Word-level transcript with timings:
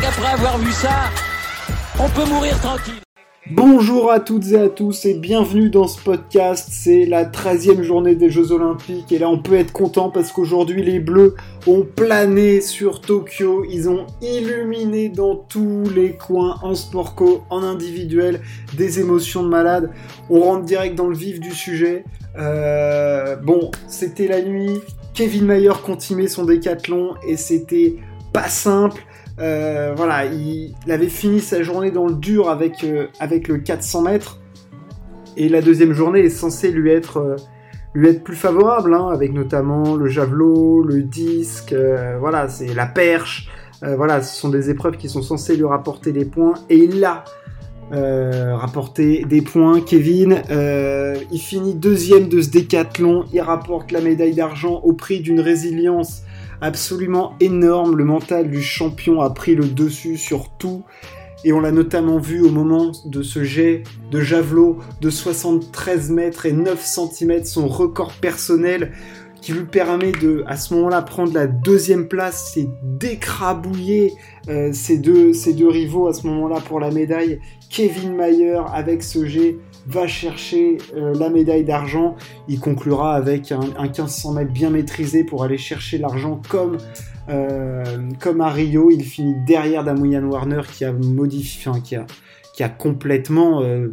qu'après 0.00 0.32
avoir 0.32 0.58
vu 0.58 0.72
ça, 0.72 1.10
on 1.98 2.08
peut 2.08 2.28
mourir 2.28 2.58
tranquille. 2.60 2.94
Bonjour 3.50 4.10
à 4.10 4.20
toutes 4.20 4.52
et 4.52 4.58
à 4.58 4.70
tous 4.70 5.04
et 5.04 5.12
bienvenue 5.14 5.68
dans 5.68 5.86
ce 5.86 6.02
podcast. 6.02 6.68
C'est 6.72 7.04
la 7.04 7.26
13e 7.26 7.82
journée 7.82 8.14
des 8.14 8.30
Jeux 8.30 8.52
Olympiques 8.52 9.12
et 9.12 9.18
là 9.18 9.28
on 9.28 9.38
peut 9.38 9.54
être 9.54 9.72
content 9.72 10.08
parce 10.08 10.32
qu'aujourd'hui 10.32 10.82
les 10.82 10.98
Bleus 10.98 11.34
ont 11.66 11.84
plané 11.84 12.62
sur 12.62 13.02
Tokyo. 13.02 13.64
Ils 13.70 13.90
ont 13.90 14.06
illuminé 14.22 15.10
dans 15.10 15.36
tous 15.36 15.84
les 15.94 16.16
coins 16.16 16.58
en 16.62 16.74
sport 16.74 17.14
co, 17.14 17.42
en 17.50 17.62
individuel, 17.62 18.40
des 18.78 18.98
émotions 18.98 19.42
de 19.42 19.48
malade. 19.48 19.90
On 20.30 20.40
rentre 20.40 20.64
direct 20.64 20.94
dans 20.94 21.08
le 21.08 21.16
vif 21.16 21.38
du 21.38 21.52
sujet. 21.52 22.04
Euh, 22.38 23.36
bon, 23.36 23.70
c'était 23.86 24.26
la 24.26 24.40
nuit. 24.40 24.80
Kevin 25.12 25.44
Mayer 25.44 25.74
continuait 25.84 26.28
son 26.28 26.44
décathlon 26.44 27.14
et 27.28 27.36
c'était 27.36 27.96
pas 28.32 28.48
simple. 28.48 29.04
Euh, 29.40 29.94
voilà, 29.96 30.26
il, 30.26 30.74
avait 30.88 31.08
fini 31.08 31.40
sa 31.40 31.62
journée 31.62 31.90
dans 31.90 32.06
le 32.06 32.14
dur 32.14 32.48
avec, 32.48 32.84
euh, 32.84 33.06
avec 33.18 33.48
le 33.48 33.58
400 33.58 34.02
mètres. 34.02 34.40
Et 35.36 35.48
la 35.48 35.60
deuxième 35.60 35.92
journée 35.92 36.20
est 36.20 36.30
censée 36.30 36.70
lui 36.70 36.90
être, 36.90 37.16
euh, 37.16 37.36
lui 37.94 38.08
être 38.08 38.22
plus 38.22 38.36
favorable, 38.36 38.94
hein, 38.94 39.08
avec 39.12 39.32
notamment 39.32 39.96
le 39.96 40.06
javelot, 40.06 40.82
le 40.82 41.02
disque, 41.02 41.74
voilà, 42.18 42.48
c'est 42.48 42.74
la 42.74 42.86
perche. 42.86 43.48
voilà, 43.82 44.22
ce 44.22 44.40
sont 44.40 44.48
des 44.48 44.70
épreuves 44.70 44.96
qui 44.96 45.08
sont 45.08 45.22
censées 45.22 45.56
lui 45.56 45.66
rapporter 45.66 46.10
des 46.10 46.24
points. 46.24 46.54
Et 46.70 46.76
il 46.76 47.04
a 47.04 47.24
rapporté 48.56 49.24
des 49.24 49.42
points. 49.42 49.80
Kevin, 49.80 50.42
il 50.50 51.38
finit 51.38 51.74
deuxième 51.74 52.28
de 52.28 52.40
ce 52.40 52.50
décathlon. 52.50 53.26
Il 53.32 53.40
rapporte 53.42 53.92
la 53.92 54.00
médaille 54.00 54.34
d'argent 54.34 54.80
au 54.82 54.92
prix 54.92 55.20
d'une 55.20 55.38
résilience 55.38 56.22
absolument 56.60 57.34
énorme. 57.40 57.96
Le 57.96 58.04
mental 58.04 58.50
du 58.50 58.62
champion 58.62 59.20
a 59.20 59.30
pris 59.30 59.54
le 59.54 59.66
dessus 59.66 60.16
sur 60.16 60.50
tout. 60.58 60.84
Et 61.46 61.52
on 61.52 61.60
l'a 61.60 61.72
notamment 61.72 62.18
vu 62.18 62.40
au 62.40 62.48
moment 62.48 62.92
de 63.04 63.22
ce 63.22 63.44
jet 63.44 63.82
de 64.10 64.20
javelot 64.20 64.78
de 65.02 65.10
73 65.10 66.10
mètres 66.10 66.46
et 66.46 66.52
9 66.52 66.82
cm, 66.82 67.44
son 67.44 67.68
record 67.68 68.12
personnel 68.14 68.92
qui 69.44 69.52
lui 69.52 69.64
permet 69.64 70.12
de, 70.12 70.42
à 70.46 70.56
ce 70.56 70.72
moment-là, 70.72 71.02
prendre 71.02 71.34
la 71.34 71.46
deuxième 71.46 72.08
place, 72.08 72.52
c'est 72.54 72.66
d'écrabouiller 72.82 74.14
euh, 74.48 74.72
ces, 74.72 74.96
deux, 74.96 75.34
ces 75.34 75.52
deux 75.52 75.68
rivaux 75.68 76.08
à 76.08 76.14
ce 76.14 76.26
moment-là 76.26 76.60
pour 76.60 76.80
la 76.80 76.90
médaille. 76.90 77.40
Kevin 77.68 78.14
Mayer 78.14 78.62
avec 78.72 79.02
ce 79.02 79.26
jet 79.26 79.58
va 79.86 80.06
chercher 80.06 80.78
euh, 80.96 81.14
la 81.14 81.30
médaille 81.30 81.64
d'argent. 81.64 82.16
Il 82.48 82.60
conclura 82.60 83.14
avec 83.14 83.52
un, 83.52 83.60
1500 83.82 84.32
mètres 84.32 84.52
bien 84.52 84.70
maîtrisé 84.70 85.24
pour 85.24 85.44
aller 85.44 85.58
chercher 85.58 85.98
l'argent 85.98 86.40
comme, 86.48 86.78
euh, 87.28 87.84
à 88.40 88.50
Rio. 88.50 88.90
Il 88.90 89.04
finit 89.04 89.34
derrière 89.46 89.84
Damoyan 89.84 90.24
Warner 90.24 90.62
qui 90.72 90.84
a 90.84 90.92
modifié, 90.92 91.72
qui 91.82 91.96
a, 91.96 92.06
qui 92.54 92.62
a 92.62 92.68
complètement 92.68 93.62
euh, 93.62 93.90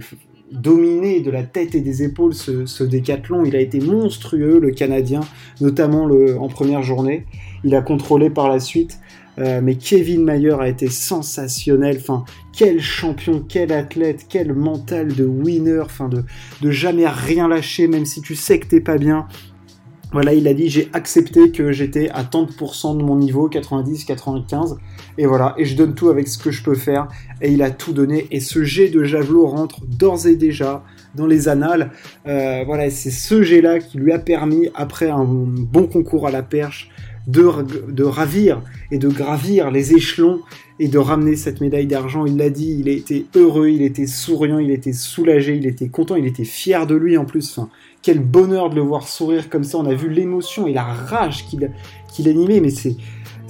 dominé 0.51 1.21
de 1.21 1.31
la 1.31 1.43
tête 1.43 1.75
et 1.75 1.81
des 1.81 2.03
épaules 2.03 2.33
ce, 2.33 2.65
ce, 2.65 2.83
décathlon. 2.83 3.43
Il 3.45 3.55
a 3.55 3.59
été 3.59 3.79
monstrueux, 3.79 4.59
le 4.59 4.71
Canadien, 4.71 5.21
notamment 5.59 6.05
le, 6.05 6.37
en 6.39 6.47
première 6.47 6.83
journée. 6.83 7.25
Il 7.63 7.75
a 7.75 7.81
contrôlé 7.81 8.29
par 8.29 8.49
la 8.49 8.59
suite. 8.59 8.99
Euh, 9.39 9.61
mais 9.63 9.75
Kevin 9.75 10.23
Mayer 10.23 10.57
a 10.59 10.67
été 10.67 10.89
sensationnel. 10.89 11.97
Enfin, 11.99 12.25
quel 12.53 12.81
champion, 12.81 13.43
quel 13.47 13.71
athlète, 13.71 14.25
quel 14.27 14.53
mental 14.53 15.13
de 15.13 15.25
winner. 15.25 15.81
Enfin, 15.85 16.09
de, 16.09 16.23
de 16.61 16.71
jamais 16.71 17.07
rien 17.07 17.47
lâcher, 17.47 17.87
même 17.87 18.05
si 18.05 18.21
tu 18.21 18.35
sais 18.35 18.59
que 18.59 18.67
t'es 18.67 18.81
pas 18.81 18.97
bien. 18.97 19.27
Voilà, 20.13 20.33
il 20.33 20.45
a 20.49 20.53
dit 20.53 20.67
j'ai 20.67 20.89
accepté 20.91 21.51
que 21.51 21.71
j'étais 21.71 22.09
à 22.09 22.23
30% 22.23 22.97
de 22.97 23.03
mon 23.03 23.15
niveau, 23.15 23.47
90, 23.47 24.03
95, 24.03 24.77
et 25.17 25.25
voilà, 25.25 25.55
et 25.57 25.63
je 25.63 25.77
donne 25.77 25.95
tout 25.95 26.09
avec 26.09 26.27
ce 26.27 26.37
que 26.37 26.51
je 26.51 26.63
peux 26.63 26.75
faire, 26.75 27.07
et 27.41 27.49
il 27.49 27.63
a 27.63 27.71
tout 27.71 27.93
donné, 27.93 28.27
et 28.29 28.41
ce 28.41 28.65
jet 28.65 28.89
de 28.89 29.05
javelot 29.05 29.47
rentre 29.47 29.85
d'ores 29.85 30.27
et 30.27 30.35
déjà 30.35 30.83
dans 31.15 31.27
les 31.27 31.47
annales. 31.47 31.91
Euh, 32.27 32.63
voilà, 32.65 32.89
c'est 32.89 33.09
ce 33.09 33.41
jet-là 33.41 33.79
qui 33.79 33.99
lui 33.99 34.11
a 34.11 34.19
permis, 34.19 34.67
après 34.75 35.09
un 35.09 35.23
bon 35.23 35.87
concours 35.87 36.27
à 36.27 36.31
la 36.31 36.43
perche, 36.43 36.89
de, 37.27 38.03
ravir 38.03 38.61
et 38.91 38.97
de 38.97 39.07
gravir 39.07 39.71
les 39.71 39.93
échelons 39.93 40.41
et 40.79 40.87
de 40.87 40.97
ramener 40.97 41.35
cette 41.35 41.61
médaille 41.61 41.87
d'argent. 41.87 42.25
Il 42.25 42.37
l'a 42.37 42.49
dit, 42.49 42.77
il 42.79 42.87
était 42.87 43.25
heureux, 43.35 43.69
il 43.69 43.81
était 43.81 44.07
souriant, 44.07 44.59
il 44.59 44.71
était 44.71 44.93
soulagé, 44.93 45.55
il 45.55 45.67
était 45.67 45.89
content, 45.89 46.15
il 46.15 46.25
était 46.25 46.43
fier 46.43 46.87
de 46.87 46.95
lui 46.95 47.17
en 47.17 47.25
plus. 47.25 47.57
Enfin, 47.57 47.69
quel 48.01 48.19
bonheur 48.19 48.69
de 48.69 48.75
le 48.75 48.81
voir 48.81 49.07
sourire 49.07 49.49
comme 49.49 49.63
ça. 49.63 49.77
On 49.77 49.85
a 49.85 49.93
vu 49.93 50.09
l'émotion 50.09 50.67
et 50.67 50.73
la 50.73 50.83
rage 50.83 51.45
qu'il 51.47 52.27
animait, 52.27 52.61
mais 52.61 52.71
c'est 52.71 52.95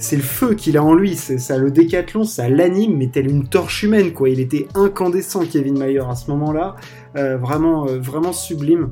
c'est 0.02 0.16
le 0.16 0.22
feu 0.22 0.54
qu'il 0.54 0.76
a 0.76 0.82
en 0.82 0.94
lui. 0.94 1.14
Ça, 1.14 1.56
le 1.56 1.70
décathlon, 1.70 2.24
ça 2.24 2.48
l'anime, 2.48 2.96
mais 2.96 3.06
tel 3.06 3.30
une 3.30 3.46
torche 3.46 3.84
humaine, 3.84 4.12
quoi. 4.12 4.28
Il 4.28 4.40
était 4.40 4.66
incandescent, 4.74 5.44
Kevin 5.46 5.78
Mayer, 5.78 6.02
à 6.10 6.16
ce 6.16 6.28
moment-là. 6.32 6.74
Euh, 7.16 7.36
vraiment, 7.36 7.86
euh, 7.86 7.98
vraiment 7.98 8.32
sublime. 8.32 8.90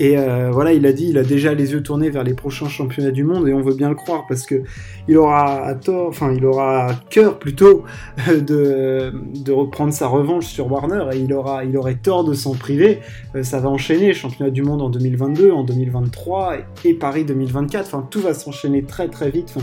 Et 0.00 0.16
euh, 0.16 0.50
voilà, 0.50 0.72
il 0.72 0.86
a 0.86 0.94
dit, 0.94 1.08
il 1.10 1.18
a 1.18 1.22
déjà 1.22 1.52
les 1.52 1.72
yeux 1.72 1.82
tournés 1.82 2.08
vers 2.08 2.24
les 2.24 2.32
prochains 2.32 2.70
championnats 2.70 3.10
du 3.10 3.22
monde 3.22 3.46
et 3.46 3.52
on 3.52 3.60
veut 3.60 3.74
bien 3.74 3.90
le 3.90 3.94
croire 3.94 4.24
parce 4.26 4.46
que 4.46 4.62
il 5.08 5.18
aura 5.18 5.62
à 5.66 5.74
tort, 5.74 6.08
enfin 6.08 6.32
il 6.32 6.42
aura 6.46 6.86
à 6.86 6.94
cœur 7.10 7.38
plutôt 7.38 7.84
de, 8.26 9.12
de 9.44 9.52
reprendre 9.52 9.92
sa 9.92 10.06
revanche 10.06 10.46
sur 10.46 10.72
Warner 10.72 11.04
et 11.12 11.18
il 11.18 11.30
aura, 11.34 11.66
il 11.66 11.76
aurait 11.76 11.96
tort 11.96 12.24
de 12.24 12.32
s'en 12.32 12.54
priver. 12.54 13.00
Euh, 13.34 13.42
ça 13.42 13.60
va 13.60 13.68
enchaîner, 13.68 14.14
championnat 14.14 14.50
du 14.50 14.62
monde 14.62 14.80
en 14.80 14.88
2022, 14.88 15.50
en 15.50 15.64
2023 15.64 16.54
et, 16.86 16.94
Paris 16.94 17.26
2024. 17.26 17.84
Enfin 17.84 18.08
tout 18.10 18.20
va 18.20 18.32
s'enchaîner 18.32 18.84
très 18.84 19.08
très 19.08 19.30
vite. 19.30 19.54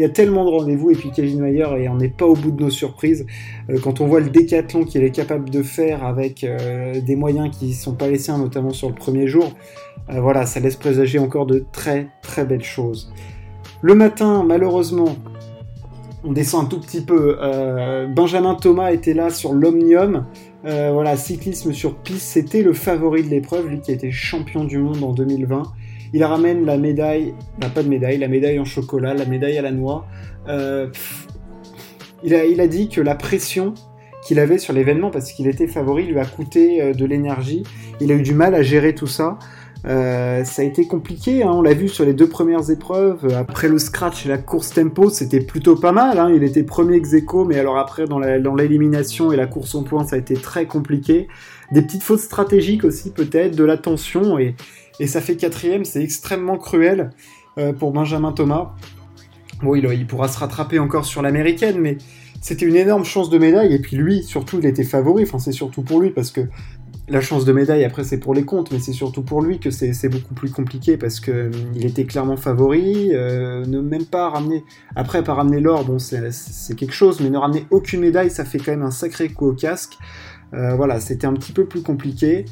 Il 0.00 0.02
y 0.02 0.04
a 0.04 0.08
tellement 0.08 0.44
de 0.44 0.50
rendez-vous 0.50 0.90
et 0.90 0.96
puis 0.96 1.12
Kevin 1.14 1.40
Mayer 1.40 1.68
et 1.78 1.88
on 1.88 1.94
n'est 1.94 2.08
pas 2.08 2.26
au 2.26 2.34
bout 2.34 2.50
de 2.50 2.64
nos 2.64 2.70
surprises. 2.70 3.26
Euh, 3.70 3.78
quand 3.80 4.00
on 4.00 4.08
voit 4.08 4.18
le 4.18 4.30
décathlon 4.30 4.82
qu'il 4.82 5.04
est 5.04 5.14
capable 5.14 5.50
de 5.50 5.62
faire 5.62 6.02
avec 6.02 6.44
des 6.44 7.14
moyens 7.14 7.56
qui 7.56 7.74
sont 7.74 7.94
pas 7.94 8.08
les 8.08 8.18
siens, 8.18 8.38
notamment 8.38 8.70
sur 8.70 8.88
le 8.88 8.94
premier 8.96 9.28
jour. 9.28 9.52
Euh, 10.10 10.20
voilà, 10.20 10.46
ça 10.46 10.60
laisse 10.60 10.76
présager 10.76 11.18
encore 11.18 11.46
de 11.46 11.64
très 11.72 12.08
très 12.22 12.44
belles 12.44 12.64
choses. 12.64 13.12
Le 13.82 13.94
matin, 13.94 14.44
malheureusement, 14.46 15.16
on 16.24 16.32
descend 16.32 16.66
un 16.66 16.68
tout 16.68 16.80
petit 16.80 17.00
peu. 17.00 17.38
Euh, 17.40 18.06
Benjamin 18.06 18.54
Thomas 18.54 18.92
était 18.92 19.14
là 19.14 19.30
sur 19.30 19.52
l'Omnium. 19.52 20.26
Euh, 20.64 20.90
voilà, 20.92 21.16
cyclisme 21.16 21.72
sur 21.72 21.96
piste, 21.96 22.26
c'était 22.26 22.62
le 22.62 22.72
favori 22.72 23.22
de 23.22 23.28
l'épreuve, 23.28 23.68
lui 23.68 23.80
qui 23.80 23.90
a 23.90 23.94
été 23.94 24.10
champion 24.10 24.64
du 24.64 24.78
monde 24.78 25.02
en 25.02 25.12
2020. 25.12 25.62
Il 26.14 26.24
ramène 26.24 26.64
la 26.64 26.78
médaille, 26.78 27.34
pas 27.74 27.82
de 27.82 27.88
médaille, 27.88 28.18
la 28.18 28.28
médaille 28.28 28.58
en 28.58 28.64
chocolat, 28.64 29.14
la 29.14 29.26
médaille 29.26 29.58
à 29.58 29.62
la 29.62 29.72
noix. 29.72 30.06
il 32.22 32.60
a 32.60 32.66
dit 32.68 32.88
que 32.88 33.00
la 33.00 33.14
pression 33.14 33.74
qu'il 34.24 34.38
avait 34.38 34.58
sur 34.58 34.72
l'événement, 34.72 35.10
parce 35.10 35.32
qu'il 35.32 35.48
était 35.48 35.66
favori, 35.66 36.06
lui 36.06 36.18
a 36.18 36.24
coûté 36.24 36.94
de 36.94 37.04
l'énergie. 37.04 37.64
Il 38.00 38.10
a 38.12 38.14
eu 38.14 38.22
du 38.22 38.32
mal 38.32 38.54
à 38.54 38.62
gérer 38.62 38.94
tout 38.94 39.08
ça. 39.08 39.38
Euh, 39.86 40.44
ça 40.44 40.62
a 40.62 40.64
été 40.64 40.86
compliqué, 40.86 41.42
hein, 41.42 41.50
on 41.52 41.60
l'a 41.60 41.74
vu 41.74 41.88
sur 41.88 42.06
les 42.06 42.14
deux 42.14 42.28
premières 42.28 42.70
épreuves. 42.70 43.34
Après 43.36 43.68
le 43.68 43.78
scratch 43.78 44.24
et 44.24 44.28
la 44.30 44.38
course 44.38 44.70
tempo, 44.70 45.10
c'était 45.10 45.40
plutôt 45.40 45.76
pas 45.76 45.92
mal. 45.92 46.18
Hein. 46.18 46.30
il 46.34 46.42
était 46.42 46.62
premier 46.62 46.96
ex 46.96 47.12
mais 47.46 47.58
alors 47.58 47.76
après 47.76 48.06
dans 48.06 48.54
l'élimination 48.54 49.30
et 49.32 49.36
la 49.36 49.46
course 49.46 49.74
en 49.74 49.82
points, 49.82 50.04
ça 50.04 50.16
a 50.16 50.18
été 50.18 50.34
très 50.34 50.66
compliqué. 50.66 51.28
Des 51.72 51.82
petites 51.82 52.02
fautes 52.02 52.20
stratégiques 52.20 52.84
aussi 52.84 53.10
peut-être, 53.10 53.56
de 53.56 53.64
l'attention 53.64 54.38
et, 54.38 54.54
et 55.00 55.06
ça 55.06 55.20
fait 55.20 55.36
quatrième. 55.36 55.84
C'est 55.84 56.02
extrêmement 56.02 56.56
cruel 56.56 57.10
euh, 57.58 57.72
pour 57.74 57.92
Benjamin 57.92 58.32
Thomas. 58.32 58.72
Bon, 59.62 59.74
il, 59.74 59.84
il 59.84 60.06
pourra 60.06 60.28
se 60.28 60.38
rattraper 60.38 60.78
encore 60.78 61.04
sur 61.04 61.20
l'américaine, 61.20 61.78
mais 61.78 61.98
c'était 62.40 62.66
une 62.66 62.76
énorme 62.76 63.04
chance 63.04 63.28
de 63.28 63.38
médaille. 63.38 63.74
Et 63.74 63.78
puis 63.78 63.96
lui, 63.96 64.22
surtout, 64.22 64.58
il 64.58 64.66
était 64.66 64.84
favori. 64.84 65.24
Enfin, 65.24 65.38
c'est 65.38 65.52
surtout 65.52 65.82
pour 65.82 66.00
lui 66.00 66.10
parce 66.10 66.30
que 66.30 66.40
la 67.08 67.20
chance 67.20 67.44
de 67.44 67.52
médaille, 67.52 67.84
après, 67.84 68.02
c'est 68.02 68.18
pour 68.18 68.32
les 68.32 68.44
comptes, 68.44 68.72
mais 68.72 68.78
c'est 68.78 68.92
surtout 68.92 69.22
pour 69.22 69.42
lui 69.42 69.58
que 69.58 69.70
c'est 69.70 70.08
beaucoup 70.08 70.32
plus 70.32 70.50
compliqué 70.50 70.96
parce 70.96 71.20
que 71.20 71.30
euh, 71.30 71.50
il 71.74 71.84
était 71.84 72.04
clairement 72.04 72.36
favori. 72.36 73.10
Euh, 73.12 73.64
ne 73.66 73.80
même 73.80 74.06
pas 74.06 74.30
ramener, 74.30 74.64
après, 74.96 75.22
pas 75.22 75.34
ramener 75.34 75.60
l'or, 75.60 75.84
bon, 75.84 75.98
c'est 75.98 76.76
quelque 76.76 76.94
chose, 76.94 77.20
mais 77.20 77.28
ne 77.28 77.36
ramener 77.36 77.66
aucune 77.70 78.00
médaille, 78.00 78.30
ça 78.30 78.44
fait 78.44 78.58
quand 78.58 78.72
même 78.72 78.82
un 78.82 78.90
sacré 78.90 79.28
coup 79.28 79.48
au 79.48 79.52
casque. 79.52 79.98
Euh, 80.54 80.74
voilà, 80.76 81.00
c'était 81.00 81.26
un 81.26 81.34
petit 81.34 81.52
peu 81.52 81.66
plus 81.66 81.82
compliqué. 81.82 82.46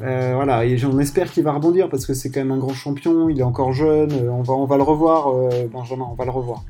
voilà, 0.00 0.64
et 0.64 0.78
j'en 0.78 0.98
espère 0.98 1.30
qu'il 1.30 1.44
va 1.44 1.52
rebondir 1.52 1.90
parce 1.90 2.06
que 2.06 2.14
c'est 2.14 2.30
quand 2.30 2.40
même 2.40 2.52
un 2.52 2.58
grand 2.58 2.72
champion, 2.72 3.28
il 3.28 3.40
est 3.40 3.42
encore 3.42 3.72
jeune, 3.72 4.12
on 4.30 4.42
va, 4.42 4.54
on 4.54 4.64
va 4.64 4.76
le 4.76 4.84
revoir, 4.84 5.34
Benjamin, 5.70 6.06
on 6.10 6.14
va 6.14 6.24
le 6.24 6.30
revoir. 6.30 6.64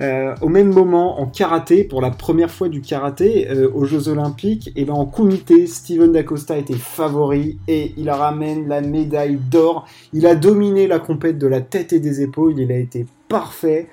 Euh, 0.00 0.34
au 0.40 0.48
même 0.48 0.72
moment, 0.72 1.20
en 1.20 1.26
karaté, 1.26 1.84
pour 1.84 2.00
la 2.00 2.10
première 2.10 2.50
fois 2.50 2.68
du 2.68 2.80
karaté 2.80 3.48
euh, 3.50 3.70
aux 3.72 3.84
Jeux 3.84 4.08
Olympiques, 4.08 4.72
et 4.74 4.84
ben 4.84 4.94
en 4.94 5.06
comité, 5.06 5.66
Steven 5.66 6.12
Dacosta 6.12 6.56
était 6.56 6.74
favori 6.74 7.58
et 7.68 7.92
il 7.96 8.10
ramène 8.10 8.68
la 8.68 8.80
médaille 8.80 9.36
d'or. 9.36 9.86
Il 10.12 10.26
a 10.26 10.34
dominé 10.34 10.86
la 10.86 10.98
compète 10.98 11.38
de 11.38 11.46
la 11.46 11.60
tête 11.60 11.92
et 11.92 12.00
des 12.00 12.22
épaules, 12.22 12.58
il 12.58 12.72
a 12.72 12.78
été 12.78 13.06
parfait. 13.28 13.88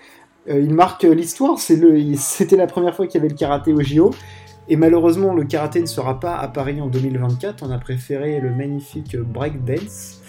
Euh, 0.49 0.59
il 0.59 0.73
marque 0.73 1.03
l'histoire, 1.03 1.59
c'était 1.59 2.57
la 2.57 2.67
première 2.67 2.95
fois 2.95 3.05
qu'il 3.05 3.19
y 3.19 3.21
avait 3.21 3.29
le 3.29 3.37
karaté 3.37 3.73
au 3.73 3.81
JO. 3.81 4.11
Et 4.71 4.75
malheureusement, 4.75 5.33
le 5.33 5.43
karaté 5.45 5.81
ne 5.81 5.87
sera 5.87 6.19
pas 6.19 6.35
à 6.37 6.47
Paris 6.47 6.79
en 6.79 6.87
2024. 6.87 7.63
On 7.63 7.71
a 7.71 7.79
préféré 7.79 8.39
le 8.39 8.51
magnifique 8.51 9.17
breakdance. 9.17 10.21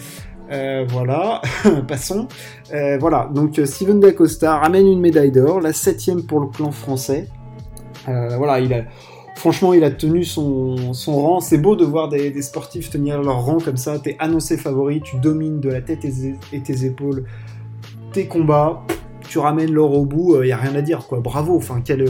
Euh, 0.51 0.85
voilà, 0.89 1.41
passons. 1.89 2.27
Euh, 2.73 2.99
voilà, 2.99 3.31
donc 3.33 3.59
euh, 3.59 3.67
Steven 3.67 4.01
Dacosta 4.01 4.59
ramène 4.59 4.87
une 4.87 5.01
médaille 5.01 5.31
d'or, 5.31 5.61
la 5.61 5.73
septième 5.73 6.25
pour 6.25 6.41
le 6.41 6.49
clan 6.49 6.73
français. 6.73 7.29
voilà, 8.07 8.59
il 8.59 8.73
a, 8.75 8.85
franchement, 9.37 9.73
il 9.75 9.85
a 9.85 9.91
tenu 9.91 10.25
son, 10.25 10.93
son 10.93 11.15
rang. 11.15 11.41
C'est 11.41 11.59
beau 11.59 11.77
de 11.77 11.85
voir 11.85 12.09
des, 12.09 12.43
sportifs 12.43 12.91
tenir 12.91 13.23
leur 13.23 13.45
rang 13.45 13.59
comme 13.59 13.77
ça. 13.77 13.99
T'es 13.99 14.17
annoncé 14.19 14.57
favori, 14.57 15.01
tu 15.01 15.17
domines 15.19 15.61
de 15.61 15.69
la 15.69 15.81
tête 15.81 16.05
et 16.05 16.61
tes 16.61 16.85
épaules 16.85 17.25
tes 18.13 18.27
combats, 18.27 18.83
tu 19.29 19.39
ramènes 19.39 19.73
l'or 19.73 19.97
au 19.97 20.05
bout, 20.05 20.43
il 20.43 20.49
y 20.49 20.53
a 20.53 20.57
rien 20.57 20.75
à 20.75 20.83
dire, 20.83 21.07
quoi. 21.07 21.21
Bravo, 21.21 21.57
enfin, 21.57 21.81
quel 21.85 22.05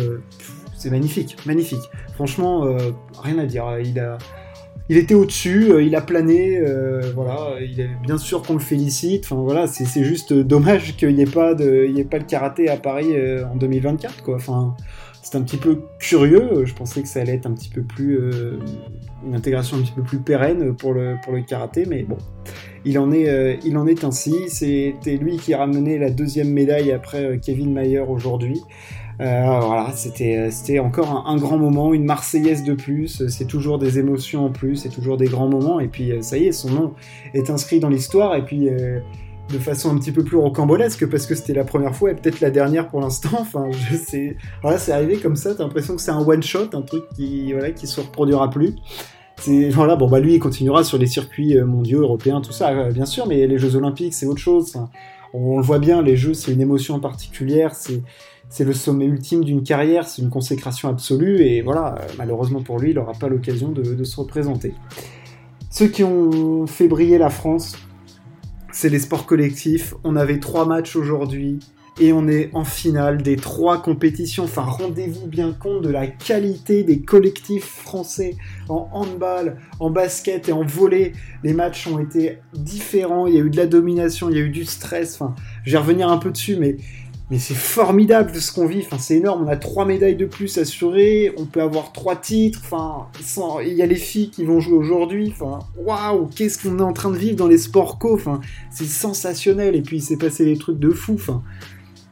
c'est 0.74 0.88
magnifique, 0.88 1.36
magnifique. 1.44 1.82
Franchement, 2.14 2.66
rien 3.22 3.36
à 3.36 3.44
dire. 3.44 3.66
Il 3.84 4.00
a, 4.00 4.16
il 4.90 4.96
était 4.96 5.14
au-dessus, 5.14 5.70
euh, 5.70 5.84
il 5.84 5.94
a 5.94 6.00
plané, 6.00 6.58
euh, 6.58 7.12
voilà. 7.14 7.54
Il 7.62 7.78
est 7.78 7.88
bien 8.02 8.18
sûr 8.18 8.42
qu'on 8.42 8.54
le 8.54 8.58
félicite. 8.58 9.24
Enfin 9.24 9.40
voilà, 9.40 9.68
c'est 9.68 10.02
juste 10.02 10.32
dommage 10.32 10.96
qu'il 10.98 11.14
n'y 11.14 11.22
ait 11.22 11.26
pas 11.26 11.54
de, 11.54 12.02
pas 12.10 12.18
le 12.18 12.24
karaté 12.24 12.68
à 12.68 12.76
Paris 12.76 13.14
en 13.48 13.54
2024, 13.54 14.24
quoi. 14.24 14.34
Enfin, 14.34 14.74
c'est 15.22 15.36
un 15.36 15.42
petit 15.42 15.58
peu 15.58 15.82
curieux. 16.00 16.64
Je 16.64 16.74
pensais 16.74 17.02
que 17.02 17.08
ça 17.08 17.20
allait 17.20 17.34
être 17.34 17.46
un 17.46 17.52
petit 17.52 17.68
peu 17.68 17.82
plus 17.82 18.18
une 19.24 19.34
intégration 19.36 19.76
un 19.76 19.82
petit 19.82 19.92
peu 19.92 20.02
plus 20.02 20.18
pérenne 20.18 20.74
pour 20.74 20.92
le 20.92 21.14
pour 21.22 21.34
le 21.34 21.42
karaté, 21.42 21.84
mais 21.86 22.02
bon, 22.02 22.18
il 22.84 22.98
en 22.98 23.12
est 23.12 23.60
il 23.64 23.78
en 23.78 23.86
est 23.86 24.02
ainsi. 24.02 24.34
C'était 24.48 25.18
lui 25.18 25.36
qui 25.36 25.54
a 25.54 25.58
ramené 25.58 25.98
la 25.98 26.10
deuxième 26.10 26.50
médaille 26.50 26.90
après 26.90 27.38
Kevin 27.40 27.72
Mayer 27.72 28.00
aujourd'hui. 28.00 28.60
Euh, 29.20 29.60
voilà, 29.60 29.92
c'était 29.94 30.50
c'était 30.50 30.78
encore 30.78 31.26
un, 31.26 31.36
grand 31.36 31.58
moment, 31.58 31.92
une 31.92 32.04
Marseillaise 32.04 32.64
de 32.64 32.72
plus. 32.72 33.26
C'est 33.28 33.44
toujours 33.44 33.78
des 33.78 33.98
émotions 33.98 34.46
en 34.46 34.50
plus, 34.50 34.76
c'est 34.76 34.88
toujours 34.88 35.18
des 35.18 35.26
grands 35.26 35.48
moments. 35.48 35.78
Et 35.78 35.88
puis 35.88 36.10
euh, 36.12 36.22
ça 36.22 36.38
y 36.38 36.46
est, 36.46 36.52
son 36.52 36.70
nom 36.70 36.94
est 37.34 37.50
inscrit 37.50 37.80
dans 37.80 37.90
l'histoire. 37.90 38.34
Et 38.34 38.44
puis 38.44 38.70
euh, 38.70 39.00
de 39.52 39.58
façon 39.58 39.94
un 39.94 39.98
petit 39.98 40.12
peu 40.12 40.24
plus 40.24 40.38
rocambolesque 40.38 41.06
parce 41.10 41.26
que 41.26 41.34
c'était 41.34 41.52
la 41.52 41.64
première 41.64 41.94
fois 41.94 42.12
et 42.12 42.14
peut-être 42.14 42.40
la 42.40 42.50
dernière 42.50 42.88
pour 42.88 43.00
l'instant. 43.00 43.28
Enfin, 43.40 43.66
je 43.70 43.94
sais. 43.94 44.36
Voilà, 44.62 44.78
c'est 44.78 44.92
arrivé 44.92 45.16
comme 45.18 45.36
ça. 45.36 45.54
T'as 45.54 45.64
l'impression 45.64 45.96
que 45.96 46.00
c'est 46.00 46.12
un 46.12 46.26
one 46.26 46.42
shot, 46.42 46.70
un 46.72 46.82
truc 46.82 47.04
qui 47.14 47.52
voilà 47.52 47.72
qui 47.72 47.86
se 47.86 48.00
reproduira 48.00 48.48
plus. 48.48 48.76
C'est 49.36 49.68
voilà, 49.68 49.96
bon 49.96 50.08
bah 50.08 50.20
lui 50.20 50.34
il 50.34 50.38
continuera 50.38 50.82
sur 50.82 50.96
les 50.96 51.06
circuits 51.06 51.58
mondiaux, 51.62 52.00
européens, 52.00 52.40
tout 52.40 52.52
ça, 52.52 52.90
bien 52.90 53.06
sûr. 53.06 53.26
Mais 53.26 53.46
les 53.46 53.58
Jeux 53.58 53.76
Olympiques 53.76 54.14
c'est 54.14 54.26
autre 54.26 54.40
chose. 54.40 54.78
on 55.34 55.58
le 55.58 55.62
voit 55.62 55.78
bien, 55.78 56.00
les 56.00 56.16
Jeux 56.16 56.34
c'est 56.34 56.52
une 56.52 56.60
émotion 56.62 57.00
particulière. 57.00 57.74
C'est 57.74 58.02
c'est 58.50 58.64
le 58.64 58.72
sommet 58.72 59.06
ultime 59.06 59.44
d'une 59.44 59.62
carrière, 59.62 60.06
c'est 60.06 60.20
une 60.20 60.28
consécration 60.28 60.88
absolue, 60.88 61.40
et 61.40 61.62
voilà, 61.62 61.94
malheureusement 62.18 62.60
pour 62.60 62.80
lui, 62.80 62.90
il 62.90 62.96
n'aura 62.96 63.12
pas 63.12 63.28
l'occasion 63.28 63.70
de, 63.70 64.04
se 64.04 64.20
représenter. 64.20 64.74
Ceux 65.70 65.86
qui 65.86 66.02
ont 66.02 66.66
fait 66.66 66.88
briller 66.88 67.16
la 67.16 67.30
France, 67.30 67.78
c'est 68.72 68.88
les 68.88 68.98
sports 68.98 69.24
collectifs. 69.24 69.94
On 70.02 70.16
avait 70.16 70.40
trois 70.40 70.66
matchs 70.66 70.96
aujourd'hui, 70.96 71.60
et 72.00 72.12
on 72.12 72.26
est 72.26 72.50
en 72.52 72.64
finale 72.64 73.22
des 73.22 73.36
trois 73.36 73.80
compétitions. 73.82 74.44
Enfin, 74.44 74.62
rendez-vous 74.62 75.28
bien 75.28 75.52
compte 75.52 75.82
de 75.82 75.90
la 75.90 76.08
qualité 76.08 76.82
des 76.82 77.02
collectifs 77.02 77.66
français 77.66 78.36
en 78.68 78.88
handball, 78.92 79.58
en 79.78 79.90
basket 79.90 80.48
et 80.48 80.52
en 80.52 80.64
volley. 80.64 81.12
Les 81.44 81.52
matchs 81.52 81.86
ont 81.86 82.00
été 82.00 82.38
différents, 82.54 83.26
il 83.28 83.34
y 83.34 83.38
a 83.38 83.42
eu 83.42 83.50
de 83.50 83.56
la 83.56 83.66
domination, 83.66 84.28
il 84.28 84.36
y 84.36 84.40
a 84.40 84.42
eu 84.42 84.50
du 84.50 84.64
stress. 84.64 85.20
Enfin, 85.20 85.36
je 85.64 85.72
vais 85.72 85.78
revenir 85.78 86.08
un 86.08 86.18
peu 86.18 86.30
dessus, 86.30 86.56
mais 86.56 86.78
mais 87.30 87.38
c'est 87.38 87.54
formidable 87.54 88.34
ce 88.34 88.52
qu'on 88.52 88.66
vit. 88.66 88.86
C'est 88.98 89.16
énorme. 89.16 89.44
On 89.46 89.48
a 89.48 89.56
trois 89.56 89.84
médailles 89.84 90.16
de 90.16 90.26
plus 90.26 90.58
assurées. 90.58 91.32
On 91.36 91.46
peut 91.46 91.62
avoir 91.62 91.92
trois 91.92 92.16
titres. 92.16 92.60
Enfin, 92.64 93.06
il 93.64 93.72
y 93.72 93.82
a 93.82 93.86
les 93.86 93.94
filles 93.94 94.30
qui 94.30 94.44
vont 94.44 94.58
jouer 94.58 94.76
aujourd'hui. 94.76 95.32
Enfin, 95.32 95.60
waouh, 95.78 96.26
qu'est-ce 96.26 96.60
qu'on 96.60 96.78
est 96.80 96.82
en 96.82 96.92
train 96.92 97.10
de 97.10 97.16
vivre 97.16 97.36
dans 97.36 97.46
les 97.46 97.58
sports 97.58 97.98
co. 97.98 98.18
C'est 98.70 98.84
sensationnel. 98.84 99.76
Et 99.76 99.82
puis, 99.82 99.98
il 99.98 100.02
s'est 100.02 100.16
passé 100.16 100.44
des 100.44 100.58
trucs 100.58 100.80
de 100.80 100.90
fou. 100.90 101.14
Enfin, 101.14 101.42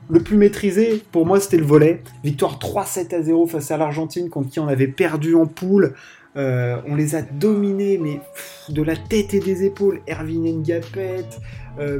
le 0.09 0.21
plus 0.21 0.37
maîtrisé, 0.37 1.03
pour 1.11 1.27
moi, 1.27 1.41
c'était 1.41 1.59
le 1.59 1.67
volet. 1.67 2.03
Victoire 2.23 2.59
3-7 2.59 3.15
à 3.15 3.23
0 3.23 3.47
face 3.49 3.73
à 3.73 3.77
l'Argentine, 3.77 4.31
contre 4.31 4.51
qui 4.51 4.61
on 4.61 4.69
avait 4.69 4.87
perdu 4.87 5.35
en 5.35 5.47
poule. 5.47 5.95
Euh, 6.37 6.77
on 6.87 6.95
les 6.95 7.17
a 7.17 7.23
dominés, 7.23 7.99
mais 7.99 8.21
de 8.69 8.83
la 8.83 8.95
tête 8.97 9.35
et 9.35 9.41
des 9.41 9.65
épaules. 9.65 10.01
Erwin 10.09 10.63
Ngapet, 10.63 11.25
euh, 11.81 11.99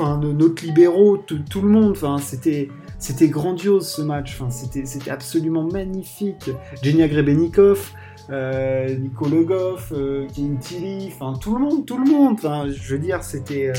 notre 0.00 0.64
libéraux, 0.64 1.18
tout 1.18 1.60
le 1.62 1.68
monde. 1.68 1.92
Enfin, 1.92 2.18
c'était 2.18 2.68
c'était 2.98 3.28
grandiose 3.28 3.88
ce 3.88 4.02
match. 4.02 4.36
Enfin, 4.38 4.50
c'était 4.50 4.84
c'était 4.84 5.10
absolument 5.10 5.64
magnifique. 5.64 6.50
Genia 6.82 7.08
Grebenikov, 7.08 7.92
euh, 8.30 8.94
Nico 8.96 9.28
Le 9.28 9.42
Goff, 9.44 9.92
euh, 9.92 10.26
Tilly, 10.60 11.10
enfin 11.12 11.38
tout 11.40 11.54
le 11.54 11.60
monde, 11.60 11.86
tout 11.86 11.98
le 11.98 12.10
monde. 12.10 12.34
Enfin, 12.34 12.66
je 12.68 12.94
veux 12.94 13.00
dire, 13.00 13.24
c'était 13.24 13.68
euh, 13.68 13.74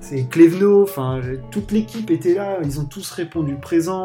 c'est 0.00 0.28
Klevno, 0.28 0.82
enfin 0.82 1.20
toute 1.50 1.70
l'équipe 1.72 2.10
était 2.10 2.34
là. 2.34 2.58
Ils 2.64 2.80
ont 2.80 2.86
tous 2.86 3.10
répondu 3.10 3.56
présent. 3.56 4.04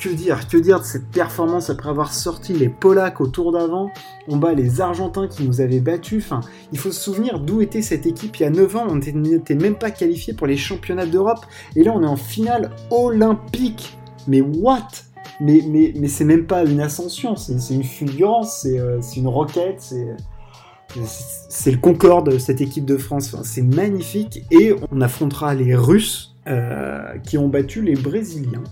Que 0.00 0.08
dire, 0.08 0.48
que 0.48 0.56
dire 0.56 0.80
de 0.80 0.84
cette 0.84 1.08
performance 1.08 1.68
après 1.70 1.90
avoir 1.90 2.12
sorti 2.12 2.54
les 2.54 2.68
Polacks 2.68 3.20
au 3.20 3.26
tour 3.26 3.52
d'avant? 3.52 3.90
On 4.28 4.38
bat 4.38 4.54
les 4.54 4.80
Argentins 4.80 5.28
qui 5.28 5.44
nous 5.44 5.60
avaient 5.60 5.80
battus. 5.80 6.24
Enfin, 6.24 6.40
il 6.72 6.78
faut 6.78 6.90
se 6.90 7.00
souvenir 7.00 7.38
d'où 7.38 7.60
était 7.60 7.82
cette 7.82 8.06
équipe 8.06 8.36
il 8.38 8.42
y 8.42 8.46
a 8.46 8.50
9 8.50 8.76
ans. 8.76 8.86
On 8.88 8.96
n'était 8.96 9.54
même 9.54 9.76
pas 9.76 9.90
qualifié 9.90 10.32
pour 10.32 10.46
les 10.46 10.56
championnats 10.56 11.06
d'Europe. 11.06 11.44
Et 11.76 11.84
là, 11.84 11.92
on 11.94 12.02
est 12.02 12.06
en 12.06 12.16
finale 12.16 12.70
olympique. 12.90 13.96
Mais 14.26 14.40
what? 14.40 14.88
Mais, 15.40 15.62
mais, 15.66 15.92
mais 15.96 16.08
c'est 16.08 16.24
même 16.24 16.46
pas 16.46 16.64
une 16.64 16.80
ascension, 16.80 17.34
c'est 17.34 17.72
une 17.72 17.84
fulgurance, 17.84 18.60
c'est 18.60 18.78
euh, 18.78 19.00
une 19.16 19.26
roquette, 19.26 19.80
c'est 19.80 20.16
c'est 21.48 21.70
le 21.70 21.78
Concorde, 21.78 22.38
cette 22.38 22.60
équipe 22.60 22.84
de 22.84 22.96
France. 22.96 23.34
c'est 23.44 23.62
magnifique. 23.62 24.44
Et 24.50 24.74
on 24.90 25.00
affrontera 25.00 25.54
les 25.54 25.74
Russes 25.74 26.29
euh, 26.50 27.16
qui 27.22 27.38
ont 27.38 27.48
battu 27.48 27.80
les 27.80 27.94
Brésiliens. 27.94 28.64